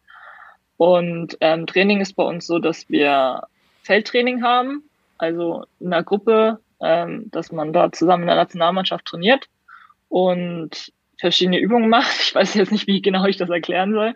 [0.77, 3.43] Und ähm, Training ist bei uns so, dass wir
[3.83, 4.85] Feldtraining haben,
[5.19, 9.49] also in einer Gruppe, ähm, dass man da zusammen in der Nationalmannschaft trainiert
[10.09, 12.21] und verschiedene Übungen macht.
[12.21, 14.15] Ich weiß jetzt nicht, wie genau ich das erklären soll.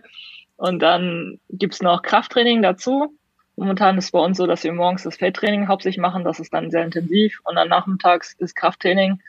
[0.56, 3.18] Und dann gibt's noch Krafttraining dazu.
[3.56, 6.24] Momentan ist bei uns so, dass wir morgens das Feldtraining hauptsächlich machen.
[6.24, 7.40] Das ist dann sehr intensiv.
[7.44, 9.20] Und dann nachmittags ist Krafttraining.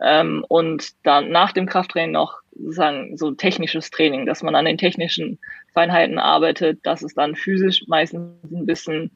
[0.00, 4.78] Ähm, und dann nach dem Krafttraining noch sozusagen so technisches Training, dass man an den
[4.78, 5.38] technischen
[5.72, 6.80] Feinheiten arbeitet.
[6.84, 9.10] Das ist dann physisch meistens ein bisschen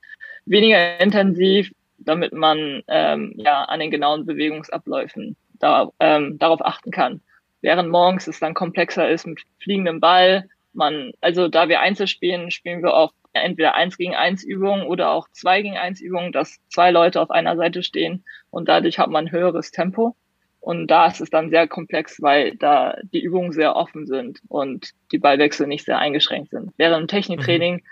[0.46, 7.20] weniger intensiv, damit man ähm, ja an den genauen Bewegungsabläufen da, ähm, darauf achten kann.
[7.60, 12.50] Während morgens es dann komplexer ist mit fliegendem Ball, man, also da wir Einzel spielen,
[12.50, 16.58] spielen wir oft entweder eins gegen eins Übungen oder auch zwei gegen eins Übungen, dass
[16.68, 20.16] zwei Leute auf einer Seite stehen und dadurch hat man ein höheres Tempo.
[20.60, 24.90] Und da ist es dann sehr komplex, weil da die Übungen sehr offen sind und
[25.12, 26.72] die Ballwechsel nicht sehr eingeschränkt sind.
[26.76, 27.82] Während im Techniktraining, mhm.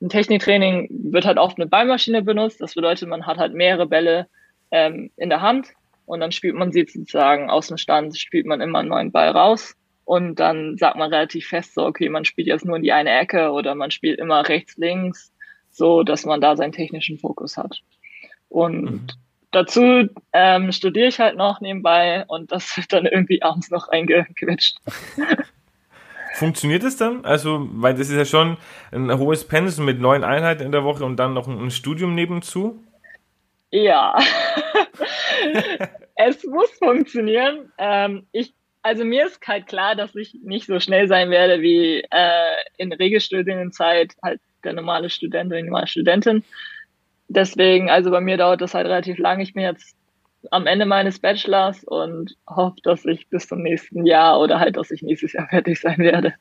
[0.00, 2.60] im Techniktraining wird halt oft eine Ballmaschine benutzt.
[2.60, 4.26] Das bedeutet, man hat halt mehrere Bälle
[4.72, 5.68] ähm, in der Hand
[6.04, 9.28] und dann spielt man sie sozusagen aus dem Stand, spielt man immer einen neuen Ball
[9.28, 12.92] raus und dann sagt man relativ fest so, okay, man spielt jetzt nur in die
[12.92, 15.32] eine Ecke oder man spielt immer rechts, links,
[15.72, 17.82] so dass man da seinen technischen Fokus hat.
[18.48, 19.06] Und mhm.
[19.50, 24.76] dazu ähm, studiere ich halt noch nebenbei und das wird dann irgendwie abends noch eingequetscht.
[26.34, 27.24] Funktioniert es dann?
[27.24, 28.58] Also, weil das ist ja schon
[28.92, 32.80] ein hohes Pensum mit neun Einheiten in der Woche und dann noch ein Studium nebenzu.
[33.72, 34.16] Ja,
[36.14, 37.72] es muss funktionieren.
[37.78, 38.54] Ähm, ich
[38.86, 42.92] also mir ist halt klar, dass ich nicht so schnell sein werde wie äh, in
[42.92, 46.44] Regelstudienzeit halt der normale Student oder die normale Studentin.
[47.26, 49.40] Deswegen, also bei mir dauert das halt relativ lang.
[49.40, 49.96] Ich bin jetzt
[50.52, 54.92] am Ende meines Bachelors und hoffe, dass ich bis zum nächsten Jahr oder halt, dass
[54.92, 56.34] ich nächstes Jahr fertig sein werde.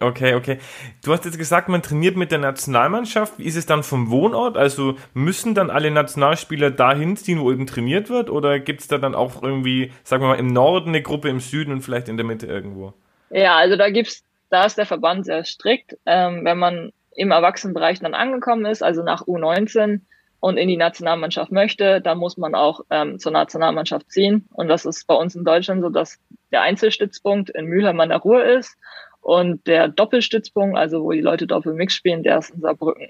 [0.00, 0.58] Okay, okay.
[1.04, 3.38] Du hast jetzt gesagt, man trainiert mit der Nationalmannschaft.
[3.38, 4.56] Wie ist es dann vom Wohnort?
[4.56, 8.30] Also müssen dann alle Nationalspieler dahin ziehen, wo eben trainiert wird?
[8.30, 11.40] Oder gibt es da dann auch irgendwie, sagen wir mal, im Norden eine Gruppe, im
[11.40, 12.94] Süden und vielleicht in der Mitte irgendwo?
[13.30, 15.96] Ja, also da gibt's, da ist der Verband sehr strikt.
[16.06, 20.00] Ähm, wenn man im Erwachsenenbereich dann angekommen ist, also nach U19
[20.40, 24.48] und in die Nationalmannschaft möchte, dann muss man auch ähm, zur Nationalmannschaft ziehen.
[24.52, 26.20] Und das ist bei uns in Deutschland so, dass
[26.52, 28.76] der Einzelstützpunkt in Mülheim an der Ruhr ist
[29.20, 33.08] und der Doppelstützpunkt, also wo die Leute Doppelmix spielen, der ist in Saarbrücken.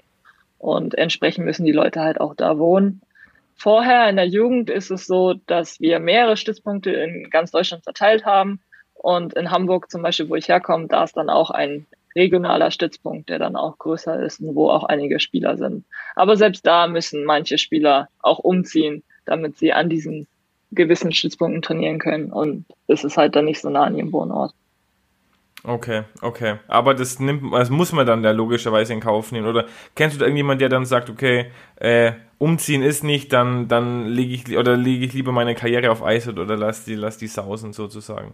[0.57, 3.01] Und entsprechend müssen die Leute halt auch da wohnen.
[3.55, 8.25] Vorher in der Jugend ist es so, dass wir mehrere Stützpunkte in ganz Deutschland verteilt
[8.25, 8.59] haben.
[8.93, 13.29] Und in Hamburg zum Beispiel, wo ich herkomme, da ist dann auch ein regionaler Stützpunkt,
[13.29, 15.85] der dann auch größer ist und wo auch einige Spieler sind.
[16.15, 20.27] Aber selbst da müssen manche Spieler auch umziehen, damit sie an diesen
[20.71, 22.31] gewissen Stützpunkten trainieren können.
[22.31, 24.53] Und es ist halt dann nicht so nah an ihrem Wohnort.
[25.63, 26.55] Okay, okay.
[26.67, 29.47] Aber das nimmt, das muss man dann ja logischerweise in Kauf nehmen.
[29.47, 34.07] Oder kennst du da irgendjemand, der dann sagt, okay, äh, umziehen ist nicht, dann, dann
[34.07, 37.27] lege ich oder lege ich lieber meine Karriere auf Eis oder lass die, lass die
[37.27, 38.33] sausen sozusagen?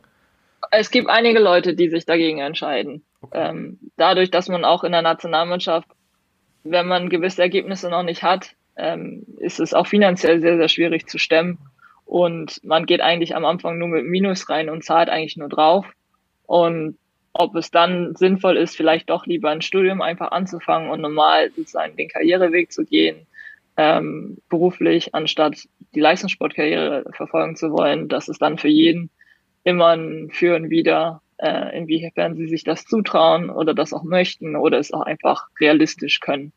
[0.72, 3.04] Es gibt einige Leute, die sich dagegen entscheiden.
[3.22, 3.50] Okay.
[3.50, 5.88] Ähm, dadurch, dass man auch in der Nationalmannschaft,
[6.64, 11.08] wenn man gewisse Ergebnisse noch nicht hat, ähm, ist es auch finanziell sehr, sehr schwierig
[11.08, 11.58] zu stemmen.
[12.06, 15.86] Und man geht eigentlich am Anfang nur mit Minus rein und zahlt eigentlich nur drauf.
[16.46, 16.98] Und
[17.38, 21.98] ob es dann sinnvoll ist, vielleicht doch lieber ein Studium einfach anzufangen und normal sozusagen
[21.98, 23.28] den Karriereweg zu gehen,
[23.76, 28.08] ähm, beruflich, anstatt die Leistungssportkarriere verfolgen zu wollen.
[28.08, 29.10] Das ist dann für jeden
[29.66, 34.56] immer ein Für und Wider, äh, inwiefern sie sich das zutrauen oder das auch möchten
[34.56, 36.54] oder es auch einfach realistisch können.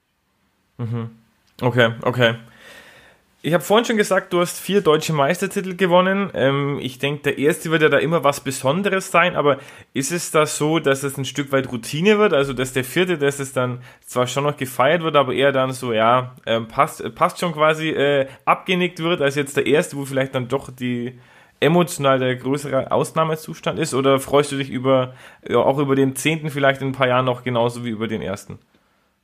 [0.77, 1.11] Mhm.
[1.61, 2.37] Okay, okay.
[3.49, 6.31] Ich habe vorhin schon gesagt, du hast vier deutsche Meistertitel gewonnen.
[6.35, 9.57] Ähm, ich denke, der erste wird ja da immer was Besonderes sein, aber
[9.95, 12.35] ist es da so, dass es ein Stück weit Routine wird?
[12.35, 15.73] Also, dass der vierte, dass es dann zwar schon noch gefeiert wird, aber eher dann
[15.73, 20.05] so, ja, äh, passt, passt schon quasi äh, abgenickt wird, als jetzt der erste, wo
[20.05, 21.19] vielleicht dann doch die
[21.59, 23.95] emotional der größere Ausnahmezustand ist?
[23.95, 25.15] Oder freust du dich über,
[25.49, 28.21] ja, auch über den zehnten vielleicht in ein paar Jahren noch genauso wie über den
[28.21, 28.59] ersten?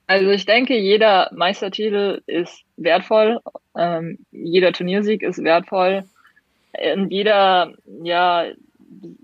[0.07, 3.41] Also ich denke, jeder Meistertitel ist wertvoll,
[3.77, 6.05] ähm, jeder Turniersieg ist wertvoll
[6.95, 8.47] und jeder, ja,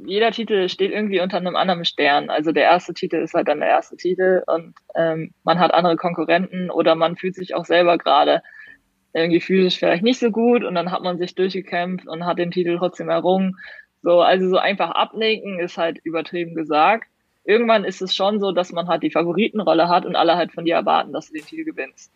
[0.04, 2.30] jeder Titel steht irgendwie unter einem anderen Stern.
[2.30, 5.96] Also der erste Titel ist halt dann der erste Titel und ähm, man hat andere
[5.96, 8.42] Konkurrenten oder man fühlt sich auch selber gerade
[9.12, 12.52] irgendwie physisch vielleicht nicht so gut und dann hat man sich durchgekämpft und hat den
[12.52, 13.56] Titel trotzdem errungen.
[14.02, 17.06] So, also so einfach abnicken ist halt übertrieben gesagt
[17.50, 20.64] irgendwann ist es schon so, dass man halt die Favoritenrolle hat und alle halt von
[20.64, 22.12] dir erwarten, dass du den Titel gewinnst.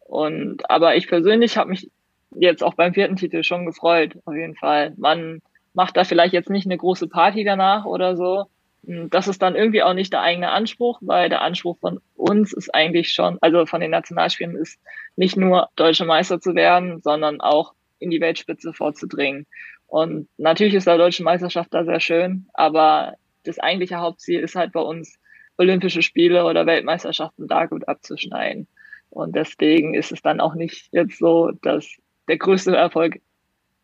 [0.00, 1.90] Und aber ich persönlich habe mich
[2.30, 4.94] jetzt auch beim vierten Titel schon gefreut, auf jeden Fall.
[4.96, 5.40] Man
[5.74, 8.46] macht da vielleicht jetzt nicht eine große Party danach oder so.
[8.82, 12.72] Das ist dann irgendwie auch nicht der eigene Anspruch, weil der Anspruch von uns ist
[12.74, 14.80] eigentlich schon, also von den Nationalspielen ist
[15.16, 19.46] nicht nur deutsche Meister zu werden, sondern auch in die Weltspitze vorzudringen.
[19.88, 23.14] Und natürlich ist der deutsche Meisterschaft da sehr schön, aber
[23.48, 25.18] das eigentliche Hauptziel ist halt bei uns,
[25.60, 28.68] Olympische Spiele oder Weltmeisterschaften da gut abzuschneiden.
[29.10, 31.88] Und deswegen ist es dann auch nicht jetzt so, dass
[32.28, 33.20] der größte Erfolg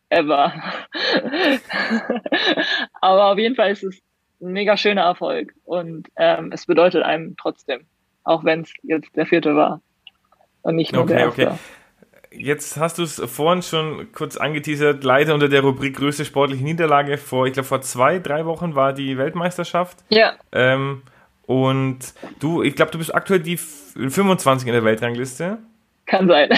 [0.08, 0.52] ever.
[3.00, 4.00] Aber auf jeden Fall ist es
[4.40, 7.86] ein mega schöner Erfolg und ähm, es bedeutet einem trotzdem,
[8.22, 9.80] auch wenn es jetzt der vierte war
[10.62, 11.46] und nicht nur okay, der erste.
[11.48, 11.58] Okay.
[12.36, 17.18] Jetzt hast du es vorhin schon kurz angeteasert, leider unter der Rubrik größte sportliche Niederlage.
[17.18, 19.98] Vor, ich glaube, vor zwei, drei Wochen war die Weltmeisterschaft.
[20.08, 20.34] Ja.
[20.52, 21.02] Ähm,
[21.46, 21.98] und
[22.40, 25.58] du, ich glaube, du bist aktuell die 25 in der Weltrangliste.
[26.06, 26.50] Kann sein.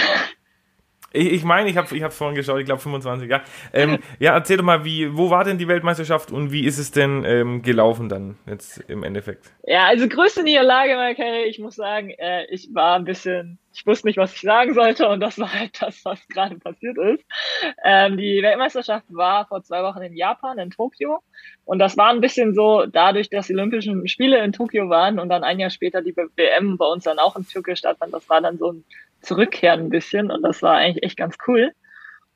[1.13, 3.43] Ich, ich meine, ich habe ich hab vorhin geschaut, ich glaube 25, ja.
[3.73, 6.91] Ähm, ja, erzähl doch mal, wie, wo war denn die Weltmeisterschaft und wie ist es
[6.91, 9.51] denn ähm, gelaufen dann jetzt im Endeffekt?
[9.65, 13.87] Ja, also größte Niederlage meiner Karriere, ich muss sagen, äh, ich war ein bisschen, ich
[13.87, 17.25] wusste nicht, was ich sagen sollte und das war halt das, was gerade passiert ist.
[17.85, 21.23] Ähm, die Weltmeisterschaft war vor zwei Wochen in Japan, in Tokio
[21.65, 25.29] und das war ein bisschen so, dadurch, dass die Olympischen Spiele in Tokio waren und
[25.29, 28.41] dann ein Jahr später die WM bei uns dann auch in Tokio stattfand, das war
[28.41, 28.85] dann so ein
[29.21, 31.73] zurückkehren ein bisschen und das war eigentlich echt ganz cool.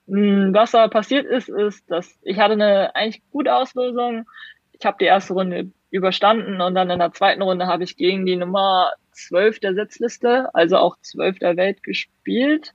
[0.09, 4.27] Hm, was da passiert ist, ist, dass ich hatte eine eigentlich gute Auslösung.
[4.81, 8.25] Ich habe die erste Runde überstanden und dann in der zweiten Runde habe ich gegen
[8.25, 12.73] die Nummer 12 der Setzliste, also auch 12 der Welt gespielt.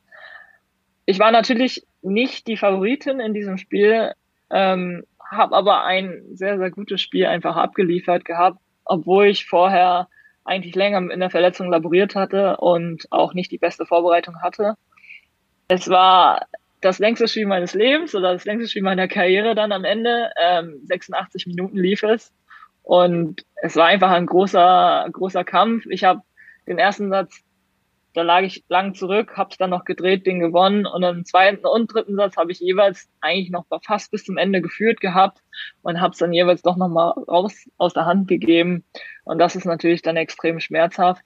[1.08, 4.13] Ich war natürlich nicht die Favoritin in diesem Spiel,
[4.52, 10.08] ähm, habe aber ein sehr, sehr gutes Spiel einfach abgeliefert gehabt, obwohl ich vorher
[10.44, 14.76] eigentlich länger in der Verletzung laboriert hatte und auch nicht die beste Vorbereitung hatte.
[15.68, 16.46] Es war
[16.82, 20.32] das längste Spiel meines Lebens oder das längste Spiel meiner Karriere dann am Ende.
[20.42, 22.34] Ähm, 86 Minuten lief es
[22.84, 25.86] und es war einfach ein großer, großer Kampf.
[25.88, 26.22] Ich habe
[26.68, 27.44] den ersten Satz
[28.16, 31.66] da lag ich lang zurück, habe es dann noch gedreht, den gewonnen und im zweiten
[31.66, 35.40] und dritten Satz habe ich jeweils eigentlich noch fast bis zum Ende geführt gehabt
[35.82, 38.86] und habe es dann jeweils doch nochmal raus aus der Hand gegeben
[39.26, 41.24] und das ist natürlich dann extrem schmerzhaft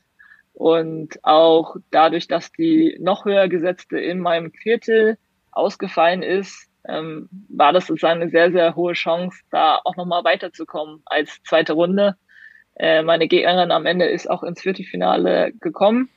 [0.54, 5.18] und auch dadurch, dass die noch höher gesetzte in meinem Viertel
[5.52, 11.02] ausgefallen ist, ähm, war das sozusagen eine sehr, sehr hohe Chance, da auch nochmal weiterzukommen
[11.06, 12.16] als zweite Runde.
[12.76, 16.10] Äh, meine Gegnerin am Ende ist auch ins Viertelfinale gekommen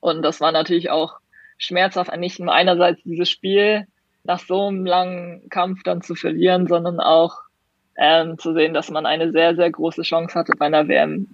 [0.00, 1.18] und das war natürlich auch
[1.58, 3.86] schmerzhaft, nicht nur einerseits dieses Spiel
[4.24, 7.42] nach so einem langen Kampf dann zu verlieren, sondern auch
[7.96, 11.28] ähm, zu sehen, dass man eine sehr, sehr große Chance hatte, bei einer WM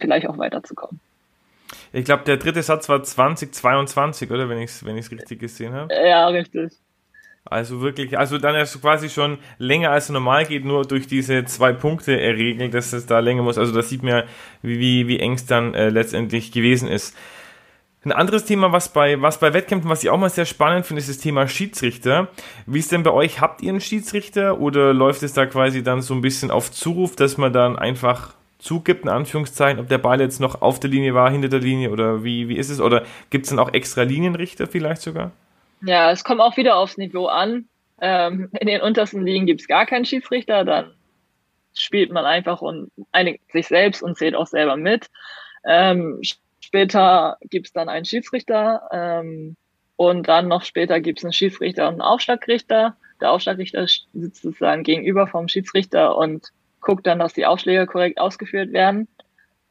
[0.00, 1.00] vielleicht auch weiterzukommen.
[1.92, 4.48] Ich glaube, der dritte Satz war 2022, oder?
[4.48, 5.92] Wenn ich es wenn richtig gesehen habe.
[5.92, 6.72] Ja, richtig.
[7.44, 11.72] Also wirklich, also dann ist quasi schon länger als normal geht, nur durch diese zwei
[11.72, 13.58] Punkte erregelt, dass es da länger muss.
[13.58, 14.24] Also da sieht man,
[14.62, 17.16] wie, wie eng es dann äh, letztendlich gewesen ist.
[18.04, 21.00] Ein anderes Thema, was bei, was bei Wettkämpfen, was ich auch mal sehr spannend finde,
[21.00, 22.28] ist das Thema Schiedsrichter.
[22.66, 23.40] Wie ist denn bei euch?
[23.40, 27.16] Habt ihr einen Schiedsrichter oder läuft es da quasi dann so ein bisschen auf Zuruf,
[27.16, 31.14] dass man dann einfach zugibt, in Anführungszeichen, ob der Ball jetzt noch auf der Linie
[31.14, 32.80] war, hinter der Linie oder wie, wie ist es?
[32.80, 35.32] Oder gibt es dann auch extra Linienrichter vielleicht sogar?
[35.82, 37.66] Ja, es kommt auch wieder aufs Niveau an.
[38.00, 40.92] Ähm, in den untersten Ligen gibt es gar keinen Schiedsrichter, dann
[41.74, 45.06] spielt man einfach und einigt sich selbst und zählt auch selber mit.
[45.64, 46.20] Ähm,
[46.60, 49.56] Später gibt's dann einen Schiedsrichter ähm,
[49.96, 52.96] und dann noch später gibt's einen Schiedsrichter und einen Aufschlagrichter.
[53.20, 58.72] Der Aufschlagrichter sitzt sozusagen gegenüber vom Schiedsrichter und guckt dann, dass die Aufschläge korrekt ausgeführt
[58.72, 59.08] werden.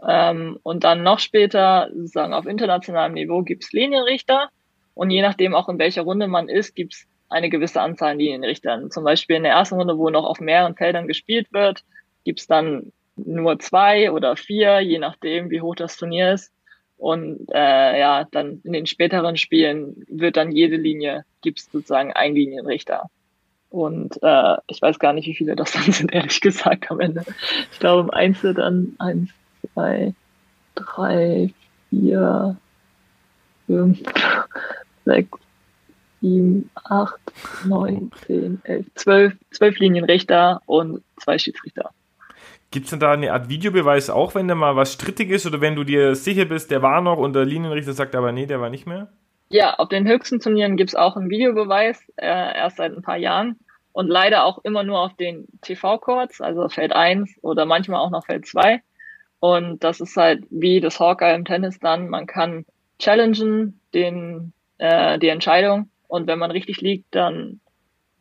[0.07, 4.49] Ähm, und dann noch später, sozusagen auf internationalem Niveau, gibt's Linienrichter.
[4.93, 8.91] Und je nachdem auch in welcher Runde man ist, gibt's eine gewisse Anzahl an Linienrichtern.
[8.91, 11.84] Zum Beispiel in der ersten Runde, wo noch auf mehreren Feldern gespielt wird,
[12.26, 16.53] gibt's dann nur zwei oder vier, je nachdem, wie hoch das Turnier ist.
[16.97, 22.36] Und äh, ja, dann in den späteren Spielen wird dann jede Linie, gibt's sozusagen einen
[22.36, 23.10] Linienrichter.
[23.70, 27.24] Und äh, ich weiß gar nicht, wie viele das dann sind, ehrlich gesagt, am Ende.
[27.72, 29.30] Ich glaube, im Einzel dann eins,
[29.74, 30.13] zwei,
[30.76, 31.53] drei,
[31.89, 32.57] vier,
[33.67, 34.01] fünf,
[35.05, 35.39] sechs,
[36.22, 37.20] sieben, acht,
[37.65, 41.91] neun, zehn, elf, zwölf, zwölf Linienrichter und zwei Schiedsrichter.
[42.72, 45.59] Gibt es denn da eine Art Videobeweis auch, wenn da mal was strittig ist oder
[45.59, 48.61] wenn du dir sicher bist, der war noch und der Linienrichter sagt aber nee, der
[48.61, 49.11] war nicht mehr?
[49.52, 53.18] Ja, auf den höchsten Turnieren gibt es auch einen Videobeweis, äh, erst seit ein paar
[53.18, 53.58] Jahren
[53.93, 58.28] und leider auch immer nur auf den TV-Courts, also Feld 1 oder manchmal auch noch
[58.28, 58.82] Feld 2.
[59.39, 62.66] Und das ist halt wie das Hawkeye im Tennis dann, man kann
[63.00, 67.60] challengen den, äh, die Entscheidung und wenn man richtig liegt, dann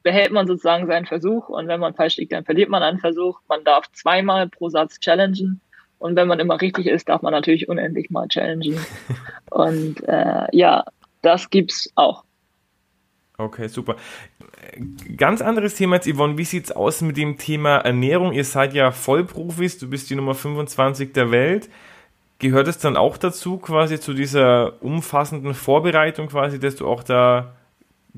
[0.03, 3.41] behält man sozusagen seinen Versuch und wenn man falsch liegt, dann verliert man einen Versuch.
[3.49, 5.61] Man darf zweimal pro Satz challengen
[5.99, 8.79] und wenn man immer richtig ist, darf man natürlich unendlich mal challengen.
[9.51, 10.85] und äh, ja,
[11.23, 12.25] das gibt's auch.
[13.41, 13.95] Okay, super.
[15.17, 16.37] Ganz anderes Thema jetzt, Yvonne.
[16.39, 18.33] Wie sieht's aus mit dem Thema Ernährung?
[18.33, 21.69] Ihr seid ja Vollprofis, du bist die Nummer 25 der Welt.
[22.41, 27.55] Gehört es dann auch dazu, quasi zu dieser umfassenden Vorbereitung, quasi, dass du auch da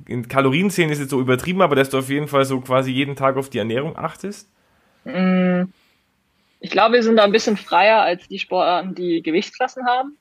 [0.07, 2.91] in Kalorien zählen ist jetzt so übertrieben, aber dass du auf jeden Fall so quasi
[2.91, 4.51] jeden Tag auf die Ernährung achtest?
[5.05, 5.65] Mm,
[6.61, 10.17] ich glaube, wir sind da ein bisschen freier als die Sportarten, die Gewichtsklassen haben.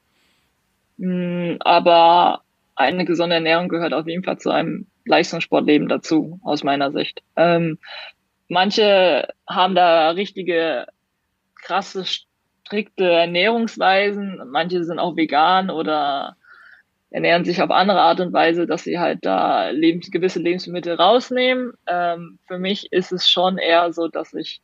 [0.97, 2.41] Mm, aber
[2.79, 7.21] eine gesunde Ernährung gehört auf jeden Fall zu einem Leistungssportleben dazu, aus meiner Sicht.
[7.35, 7.77] Ähm,
[8.47, 10.87] manche haben da richtige
[11.61, 16.37] krasse, strikte Ernährungsweisen, manche sind auch vegan oder
[17.09, 21.73] ernähren sich auf andere Art und Weise, dass sie halt da lebens gewisse Lebensmittel rausnehmen.
[21.85, 24.61] Ähm, für mich ist es schon eher so, dass ich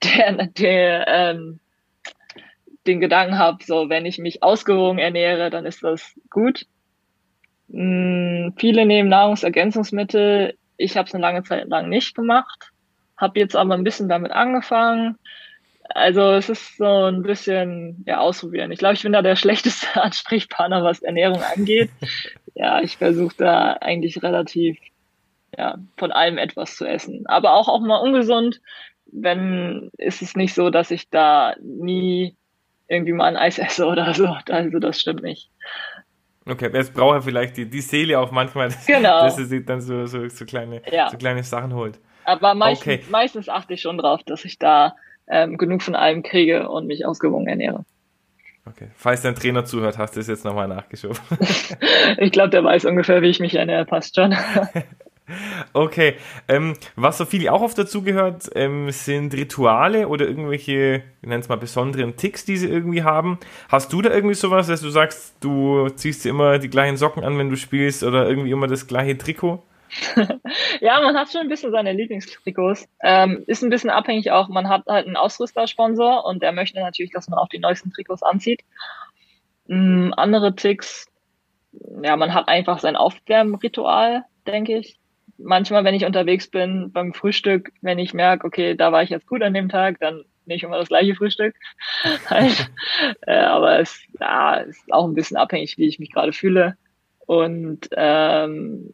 [0.04, 1.58] der, der, ähm,
[2.86, 6.66] den Gedanken habe, so wenn ich mich ausgewogen ernähre, dann ist das gut.
[7.70, 10.56] Hm, viele nehmen Nahrungsergänzungsmittel.
[10.76, 12.70] Ich habe es eine lange Zeit lang nicht gemacht,
[13.16, 15.18] habe jetzt aber ein bisschen damit angefangen.
[15.88, 18.72] Also es ist so ein bisschen ja ausprobieren.
[18.72, 21.90] Ich glaube, ich bin da der schlechteste Ansprechpartner, was Ernährung angeht.
[22.54, 24.78] ja, ich versuche da eigentlich relativ
[25.56, 28.60] ja von allem etwas zu essen, aber auch auch mal ungesund.
[29.06, 32.34] Wenn ist es nicht so, dass ich da nie
[32.88, 34.26] irgendwie mal ein Eis esse oder so.
[34.48, 35.50] Also das stimmt nicht.
[36.46, 39.22] Okay, jetzt braucht er vielleicht die, die Seele auch manchmal, dass, genau.
[39.22, 41.08] dass er sich dann so, so, so, kleine, ja.
[41.10, 41.98] so kleine Sachen holt.
[42.24, 43.04] Aber meistens, okay.
[43.10, 44.94] meistens achte ich schon drauf, dass ich da
[45.26, 47.84] ähm, genug von allem kriege und mich ausgewogen ernähre.
[48.66, 51.18] Okay, falls dein Trainer zuhört, hast du es jetzt nochmal nachgeschoben.
[52.18, 54.34] ich glaube, der weiß ungefähr, wie ich mich ernähre, passt schon.
[55.72, 56.16] Okay,
[56.48, 61.48] ähm, was so viel auch oft dazugehört, ähm, sind Rituale oder irgendwelche, ich nenne es
[61.48, 63.38] mal besonderen Ticks, die sie irgendwie haben.
[63.70, 67.24] Hast du da irgendwie sowas, dass du sagst, du ziehst dir immer die gleichen Socken
[67.24, 69.62] an, wenn du spielst oder irgendwie immer das gleiche Trikot?
[70.80, 72.86] ja, man hat schon ein bisschen seine Lieblingstrikots.
[73.02, 77.12] Ähm, ist ein bisschen abhängig auch, man hat halt einen Ausrüstersponsor und der möchte natürlich,
[77.12, 78.62] dass man auch die neuesten Trikots anzieht.
[79.70, 81.06] Ähm, andere Ticks,
[82.02, 84.98] ja, man hat einfach sein Aufwärmritual, denke ich
[85.38, 89.26] manchmal, wenn ich unterwegs bin beim Frühstück, wenn ich merke, okay, da war ich jetzt
[89.26, 91.54] gut an dem Tag, dann nehme ich immer das gleiche Frühstück.
[93.26, 96.76] äh, aber es ja, ist auch ein bisschen abhängig, wie ich mich gerade fühle.
[97.26, 98.92] Und ähm,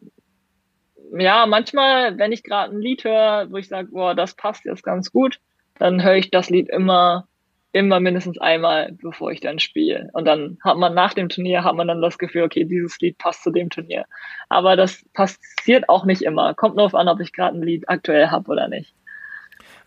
[1.17, 4.83] ja, manchmal, wenn ich gerade ein Lied höre, wo ich sage, boah, das passt jetzt
[4.83, 5.39] ganz gut,
[5.77, 7.27] dann höre ich das Lied immer
[7.73, 10.09] immer mindestens einmal, bevor ich dann spiele.
[10.13, 13.17] Und dann hat man nach dem Turnier, hat man dann das Gefühl, okay, dieses Lied
[13.17, 14.05] passt zu dem Turnier.
[14.49, 16.53] Aber das passiert auch nicht immer.
[16.53, 18.93] Kommt nur auf an, ob ich gerade ein Lied aktuell habe oder nicht.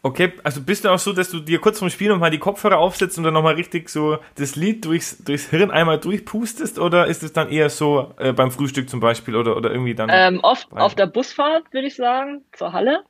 [0.02, 2.76] Okay, also bist du auch so, dass du dir kurz vorm Spiel nochmal die Kopfhörer
[2.76, 7.22] aufsetzt und dann nochmal richtig so das Lied durchs, durchs Hirn einmal durchpustest oder ist
[7.22, 10.10] es dann eher so äh, beim Frühstück zum Beispiel oder, oder irgendwie dann?
[10.12, 13.02] Ähm, oft auf der Busfahrt, würde ich sagen, zur Halle.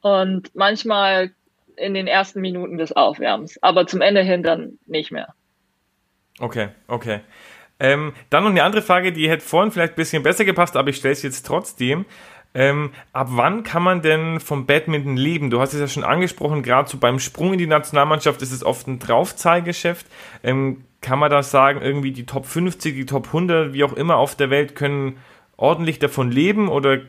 [0.00, 1.32] Und manchmal
[1.76, 5.34] in den ersten Minuten des Aufwärmens, aber zum Ende hin dann nicht mehr.
[6.38, 7.20] Okay, okay.
[7.78, 10.90] Ähm, dann noch eine andere Frage, die hätte vorhin vielleicht ein bisschen besser gepasst, aber
[10.90, 12.04] ich stelle es jetzt trotzdem.
[12.54, 15.50] Ähm, ab wann kann man denn vom Badminton leben?
[15.50, 18.64] Du hast es ja schon angesprochen, gerade so beim Sprung in die Nationalmannschaft ist es
[18.64, 20.06] oft ein Draufzahlgeschäft.
[20.42, 24.16] Ähm, kann man da sagen, irgendwie die Top 50, die Top 100, wie auch immer
[24.16, 25.18] auf der Welt können
[25.56, 27.00] ordentlich davon leben oder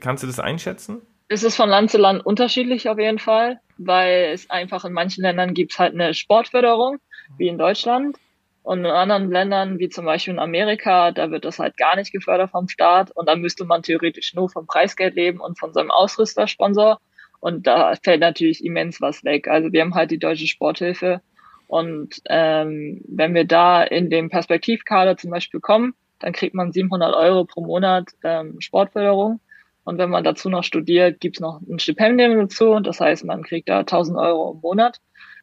[0.00, 1.02] kannst du das einschätzen?
[1.28, 5.22] Es ist von Land zu Land unterschiedlich auf jeden Fall, weil es einfach in manchen
[5.22, 6.98] Ländern gibt es halt eine Sportförderung,
[7.38, 8.16] wie in Deutschland.
[8.62, 12.12] Und in anderen Ländern, wie zum Beispiel in Amerika, da wird das halt gar nicht
[12.12, 15.90] gefördert vom Staat und da müsste man theoretisch nur vom Preisgeld leben und von seinem
[15.90, 17.00] Ausrüstersponsor.
[17.40, 19.48] Und da fällt natürlich immens was weg.
[19.48, 21.20] Also wir haben halt die Deutsche Sporthilfe.
[21.66, 27.16] Und ähm, wenn wir da in dem Perspektivkader zum Beispiel kommen, dann kriegt man 700
[27.16, 29.40] Euro pro Monat ähm, Sportförderung.
[29.84, 32.78] Und wenn man dazu noch studiert, gibt's noch ein Stipendium dazu.
[32.80, 35.00] Das heißt, man kriegt da 1000 Euro im Monat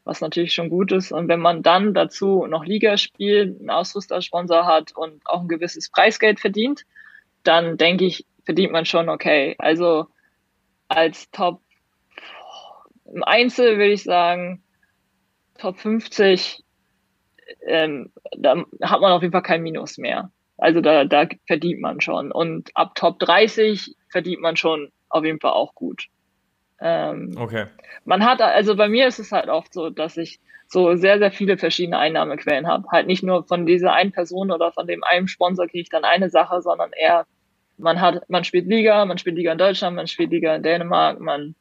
[0.09, 1.11] was natürlich schon gut ist.
[1.11, 5.89] Und wenn man dann dazu noch Liga spielt, einen Ausrüstersponsor hat und auch ein gewisses
[5.89, 6.85] Preisgeld verdient,
[7.43, 9.55] dann denke ich, verdient man schon okay.
[9.59, 10.07] Also
[10.87, 11.61] als Top
[13.05, 14.63] im Einzel würde ich sagen,
[15.57, 16.63] Top 50,
[17.67, 20.31] ähm, da hat man auf jeden Fall kein Minus mehr.
[20.60, 22.32] Also da, da verdient man schon.
[22.32, 26.07] Und ab Top 30 verdient man schon auf jeden Fall auch gut.
[26.82, 27.66] Ähm, okay.
[28.05, 31.32] Man hat, also bei mir ist es halt oft so, dass ich so sehr, sehr
[31.32, 32.88] viele verschiedene Einnahmequellen habe.
[32.91, 36.03] Halt nicht nur von dieser einen Person oder von dem einen Sponsor kriege ich dann
[36.03, 37.26] eine Sache, sondern eher,
[37.78, 41.20] man hat, man spielt Liga, man spielt Liga in Deutschland, man spielt Liga in Dänemark,
[41.20, 41.55] man,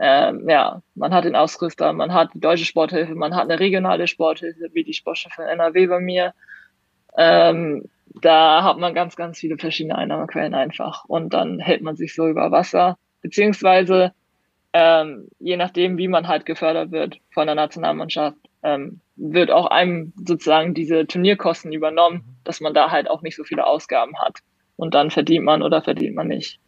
[0.00, 4.08] ähm, ja, man hat den Ausrüster, man hat die deutsche Sporthilfe, man hat eine regionale
[4.08, 6.34] Sporthilfe, wie die Sportchefin NRW bei mir.
[7.16, 7.88] Ähm,
[8.22, 12.28] da hat man ganz, ganz viele verschiedene Einnahmequellen einfach und dann hält man sich so
[12.28, 12.98] über Wasser.
[13.22, 14.12] Beziehungsweise
[14.72, 20.12] ähm, je nachdem, wie man halt gefördert wird von der Nationalmannschaft, ähm, wird auch einem
[20.16, 24.38] sozusagen diese Turnierkosten übernommen, dass man da halt auch nicht so viele Ausgaben hat.
[24.76, 26.58] Und dann verdient man oder verdient man nicht.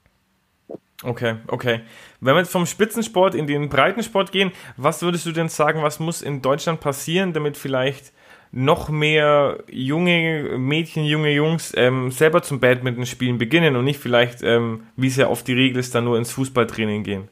[1.04, 1.80] Okay, okay.
[2.20, 5.98] Wenn wir jetzt vom Spitzensport in den Breitensport gehen, was würdest du denn sagen, was
[5.98, 8.12] muss in Deutschland passieren, damit vielleicht
[8.52, 14.86] noch mehr junge Mädchen, junge Jungs ähm, selber zum Badminton-Spielen beginnen und nicht vielleicht, ähm,
[14.94, 17.28] wie es ja oft die Regel ist, dann nur ins Fußballtraining gehen?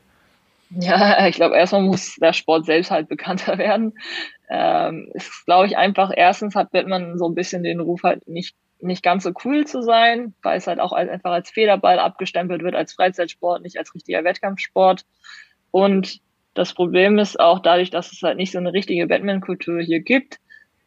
[0.70, 3.92] Ja, ich glaube, erstmal muss der Sport selbst halt bekannter werden.
[4.48, 8.56] Ähm, ist, glaube ich, einfach, erstens hat Batman so ein bisschen den Ruf halt nicht,
[8.80, 12.62] nicht ganz so cool zu sein, weil es halt auch als, einfach als Federball abgestempelt
[12.62, 15.04] wird, als Freizeitsport, nicht als richtiger Wettkampfsport.
[15.70, 16.20] Und
[16.54, 20.40] das Problem ist auch dadurch, dass es halt nicht so eine richtige Batman-Kultur hier gibt,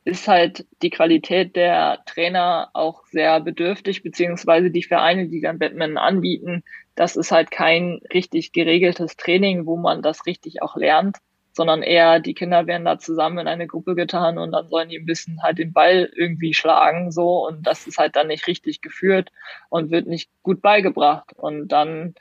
[0.06, 5.98] ist halt die Qualität der Trainer auch sehr bedürftig, beziehungsweise die Vereine, die dann Batman
[5.98, 6.64] anbieten,
[6.96, 11.18] das ist halt kein richtig geregeltes Training, wo man das richtig auch lernt,
[11.54, 14.98] sondern eher die Kinder werden da zusammen in eine Gruppe getan und dann sollen die
[14.98, 18.82] ein bisschen halt den Ball irgendwie schlagen so und das ist halt dann nicht richtig
[18.82, 19.30] geführt
[19.70, 22.16] und wird nicht gut beigebracht und dann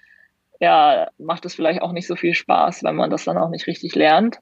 [0.60, 3.66] ja macht es vielleicht auch nicht so viel Spaß, wenn man das dann auch nicht
[3.66, 4.38] richtig lernt.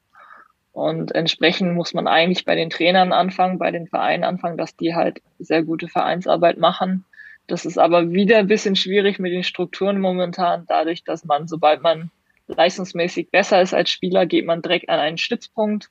[0.81, 4.95] Und entsprechend muss man eigentlich bei den Trainern anfangen, bei den Vereinen anfangen, dass die
[4.95, 7.05] halt sehr gute Vereinsarbeit machen.
[7.47, 11.83] Das ist aber wieder ein bisschen schwierig mit den Strukturen momentan, dadurch, dass man, sobald
[11.83, 12.11] man
[12.47, 15.91] leistungsmäßig besser ist als Spieler, geht man direkt an einen Stützpunkt.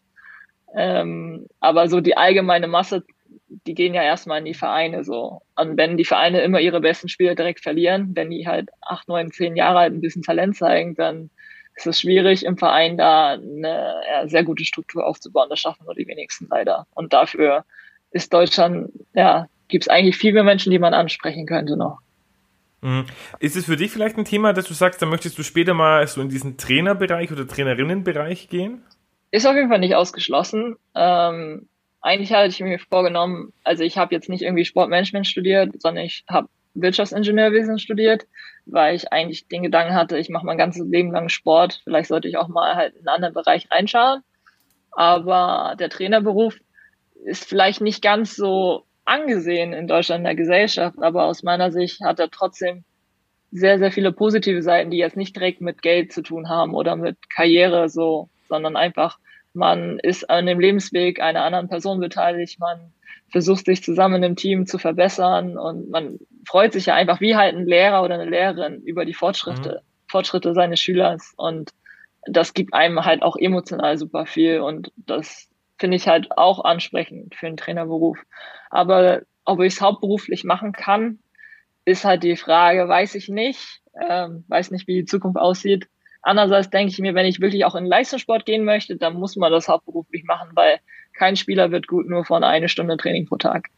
[0.75, 3.03] Ähm, aber so die allgemeine Masse,
[3.67, 5.43] die gehen ja erstmal in die Vereine so.
[5.55, 9.31] Und wenn die Vereine immer ihre besten Spieler direkt verlieren, wenn die halt acht, neun,
[9.31, 11.29] zehn Jahre alt ein bisschen Talent zeigen, dann
[11.79, 15.47] ist es schwierig, im Verein da eine ja, sehr gute Struktur aufzubauen.
[15.49, 16.85] Das schaffen nur die wenigsten leider.
[16.93, 17.65] Und dafür
[18.11, 21.99] ist Deutschland, ja, gibt es eigentlich viel mehr Menschen, die man ansprechen könnte noch.
[22.81, 23.05] Mhm.
[23.39, 26.07] Ist es für dich vielleicht ein Thema, dass du sagst, da möchtest du später mal
[26.07, 28.83] so in diesen Trainerbereich oder Trainerinnenbereich gehen?
[29.31, 30.75] Ist auf jeden Fall nicht ausgeschlossen.
[30.95, 31.67] Ähm,
[32.01, 36.23] eigentlich hatte ich mir vorgenommen, also ich habe jetzt nicht irgendwie Sportmanagement studiert, sondern ich
[36.29, 36.47] habe
[36.81, 38.25] Wirtschaftsingenieurwesen studiert,
[38.65, 42.27] weil ich eigentlich den Gedanken hatte, ich mache mein ganzes Leben lang Sport, vielleicht sollte
[42.27, 44.21] ich auch mal halt in einen anderen Bereich reinschauen.
[44.91, 46.59] Aber der Trainerberuf
[47.25, 52.01] ist vielleicht nicht ganz so angesehen in Deutschland in der Gesellschaft, aber aus meiner Sicht
[52.01, 52.83] hat er trotzdem
[53.51, 56.95] sehr, sehr viele positive Seiten, die jetzt nicht direkt mit Geld zu tun haben oder
[56.95, 59.17] mit Karriere so, sondern einfach,
[59.53, 62.93] man ist an dem Lebensweg einer anderen Person beteiligt, man
[63.31, 66.19] versucht sich zusammen im Team zu verbessern und man
[66.49, 70.09] freut sich ja einfach wie halt ein Lehrer oder eine Lehrerin über die Fortschritte, mhm.
[70.09, 71.69] Fortschritte seines Schülers und
[72.25, 75.47] das gibt einem halt auch emotional super viel und das
[75.77, 78.17] finde ich halt auch ansprechend für einen Trainerberuf.
[78.71, 81.19] Aber ob ich es hauptberuflich machen kann,
[81.85, 83.81] ist halt die Frage, weiß ich nicht.
[84.01, 85.87] Ähm, weiß nicht, wie die Zukunft aussieht.
[86.23, 89.51] Andererseits denke ich mir, wenn ich wirklich auch in Leistungssport gehen möchte, dann muss man
[89.51, 90.79] das hauptberuflich machen, weil
[91.13, 93.69] kein Spieler wird gut nur von einer Stunde Training pro Tag.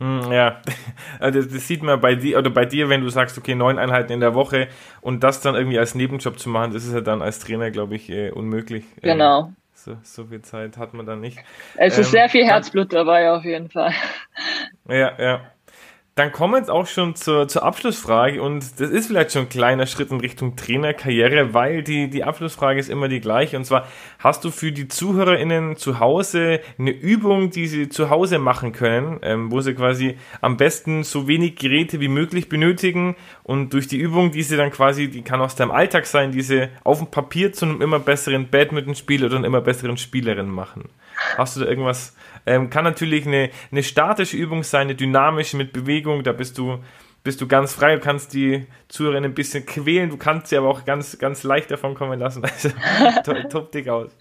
[0.00, 0.60] Hm, ja,
[1.20, 4.12] also das sieht man bei dir oder bei dir, wenn du sagst, okay, neun Einheiten
[4.12, 4.68] in der Woche
[5.00, 7.94] und das dann irgendwie als Nebenjob zu machen, das ist ja dann als Trainer, glaube
[7.94, 8.84] ich, äh, unmöglich.
[9.02, 9.52] Genau.
[9.72, 11.38] So, so, viel Zeit hat man dann nicht.
[11.76, 13.92] Es ist ähm, sehr viel Herzblut dabei, auf jeden Fall.
[14.88, 15.53] Ja, ja.
[16.16, 19.48] Dann kommen wir jetzt auch schon zur, zur Abschlussfrage und das ist vielleicht schon ein
[19.48, 23.88] kleiner Schritt in Richtung Trainerkarriere, weil die, die Abschlussfrage ist immer die gleiche und zwar
[24.20, 29.18] hast du für die ZuhörerInnen zu Hause eine Übung, die sie zu Hause machen können,
[29.22, 33.98] ähm, wo sie quasi am besten so wenig Geräte wie möglich benötigen und durch die
[33.98, 37.08] Übung, die sie dann quasi, die kann aus deinem Alltag sein, die sie auf dem
[37.08, 40.90] Papier zu einem immer besseren Badmintonspieler oder einer immer besseren Spielerin machen.
[41.36, 42.14] Hast du da irgendwas
[42.46, 46.78] ähm, kann natürlich eine, eine statische Übung sein, eine dynamische mit Bewegung, da bist du,
[47.22, 50.68] bist du ganz frei, du kannst die Zuhörer ein bisschen quälen, du kannst sie aber
[50.68, 52.44] auch ganz, ganz leicht davon kommen lassen.
[52.54, 52.68] Also
[53.50, 54.16] top, dick aus.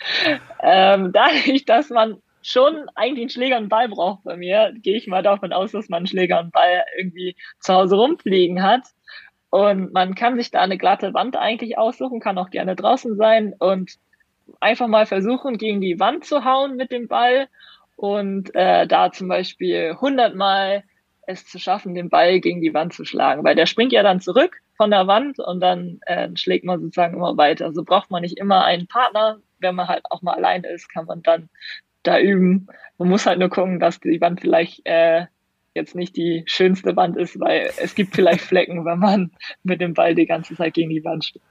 [0.62, 4.98] Ähm, dadurch, dass man schon eigentlich einen Schläger und einen Ball braucht bei mir, gehe
[4.98, 8.84] ich mal davon aus, dass man einen Schläger und Ball irgendwie zu Hause rumfliegen hat.
[9.50, 13.54] Und man kann sich da eine glatte Wand eigentlich aussuchen, kann auch gerne draußen sein
[13.60, 13.98] und
[14.60, 17.48] einfach mal versuchen, gegen die Wand zu hauen mit dem Ball
[17.96, 20.84] und äh, da zum Beispiel 100 Mal
[21.26, 24.20] es zu schaffen, den Ball gegen die Wand zu schlagen, weil der springt ja dann
[24.20, 27.72] zurück von der Wand und dann äh, schlägt man sozusagen immer weiter.
[27.74, 29.40] So braucht man nicht immer einen Partner.
[29.60, 31.50] Wenn man halt auch mal alleine ist, kann man dann
[32.04, 32.68] da üben.
[32.98, 35.28] Man muss halt nur gucken, dass die Wand vielleicht äh,
[35.74, 39.32] jetzt nicht die schönste Wand ist, weil es gibt vielleicht Flecken, wenn man
[39.64, 41.42] mit dem Ball die ganze Zeit gegen die Wand steht.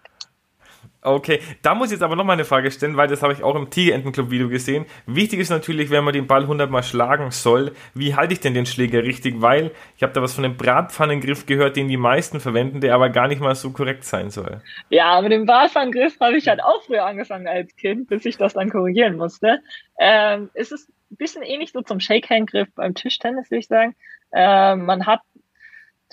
[1.05, 3.57] Okay, da muss ich jetzt aber nochmal eine Frage stellen, weil das habe ich auch
[3.57, 4.87] im Tigerentenclub-Video gesehen.
[5.07, 8.55] Wichtig ist natürlich, wenn man den Ball 100 Mal schlagen soll, wie halte ich denn
[8.55, 9.41] den Schläger richtig?
[9.41, 13.11] Weil ich habe da was von dem Bratpfannengriff gehört, den die meisten verwenden, der aber
[13.11, 14.61] gar nicht mal so korrekt sein soll.
[14.91, 18.55] Ja, mit dem Bratpfannengriff habe ich halt auch früher angefangen als Kind, bis ich das
[18.55, 19.61] dann korrigieren musste.
[19.99, 23.97] Ähm, es ist ein bisschen ähnlich so zum Shakehand-Griff beim Tischtennis, würde ich sagen.
[24.33, 25.21] Ähm, man hat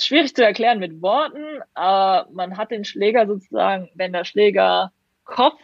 [0.06, 4.91] schwierig zu erklären mit Worten, aber man hat den Schläger sozusagen, wenn der Schläger
[5.26, 5.62] Kopf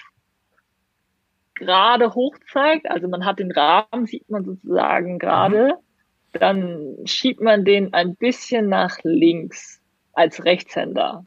[1.56, 5.78] gerade hoch zeigt, also man hat den Rahmen, sieht man sozusagen gerade,
[6.34, 6.40] mhm.
[6.40, 9.82] dann schiebt man den ein bisschen nach links
[10.14, 11.26] als Rechtshänder.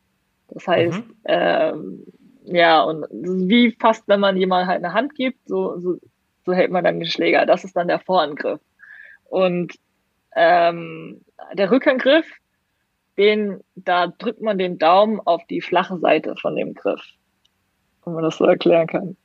[0.48, 1.14] Das heißt, mhm.
[1.24, 2.04] ähm,
[2.44, 5.98] ja, und wie fast, wenn man jemand halt eine Hand gibt, so, so,
[6.46, 7.44] so hält man dann den Schläger.
[7.44, 8.60] Das ist dann der Vorangriff.
[9.24, 9.74] Und
[10.34, 11.20] ähm,
[11.52, 12.26] der Rückangriff,
[13.18, 17.02] den, da drückt man den Daumen auf die flache Seite von dem Griff.
[18.04, 19.16] Wenn man das so erklären kann.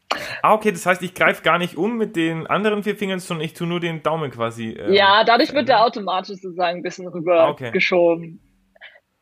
[0.42, 3.46] Ah, okay, das heißt, ich greife gar nicht um mit den anderen vier Fingern, sondern
[3.46, 4.72] ich tue nur den Daumen quasi.
[4.72, 7.72] Äh, ja, dadurch wird der automatisch sozusagen ein bisschen rüber ah, okay.
[7.72, 8.40] geschoben.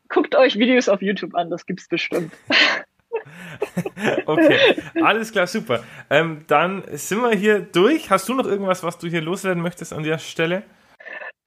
[0.08, 2.32] Guckt euch Videos auf YouTube an, das gibt's bestimmt.
[4.26, 4.58] okay,
[5.02, 5.82] alles klar, super.
[6.10, 8.10] Ähm, dann sind wir hier durch.
[8.10, 10.64] Hast du noch irgendwas, was du hier loswerden möchtest an der Stelle?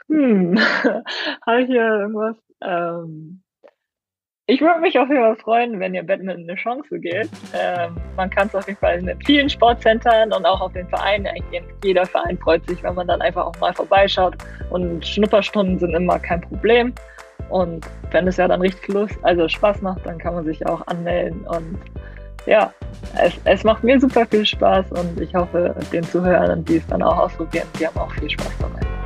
[0.07, 0.57] Hm,
[1.45, 2.37] habe ich hier irgendwas?
[2.63, 3.41] Ähm,
[4.47, 7.31] ich würde mich auf jeden Fall freuen, wenn ihr Badminton eine Chance gebt.
[7.55, 11.27] Ähm, man kann es auf jeden Fall in vielen Sportcentern und auch auf den Vereinen.
[11.83, 14.35] Jeder Verein freut sich, wenn man dann einfach auch mal vorbeischaut.
[14.69, 16.93] Und Schnupperstunden sind immer kein Problem.
[17.49, 20.85] Und wenn es ja dann richtig Lust, also Spaß macht, dann kann man sich auch
[20.85, 21.41] anmelden.
[21.47, 21.79] Und
[22.45, 22.71] ja,
[23.19, 27.01] es, es macht mir super viel Spaß und ich hoffe, den Zuhörern, die es dann
[27.01, 29.04] auch ausprobieren, die haben auch viel Spaß dabei.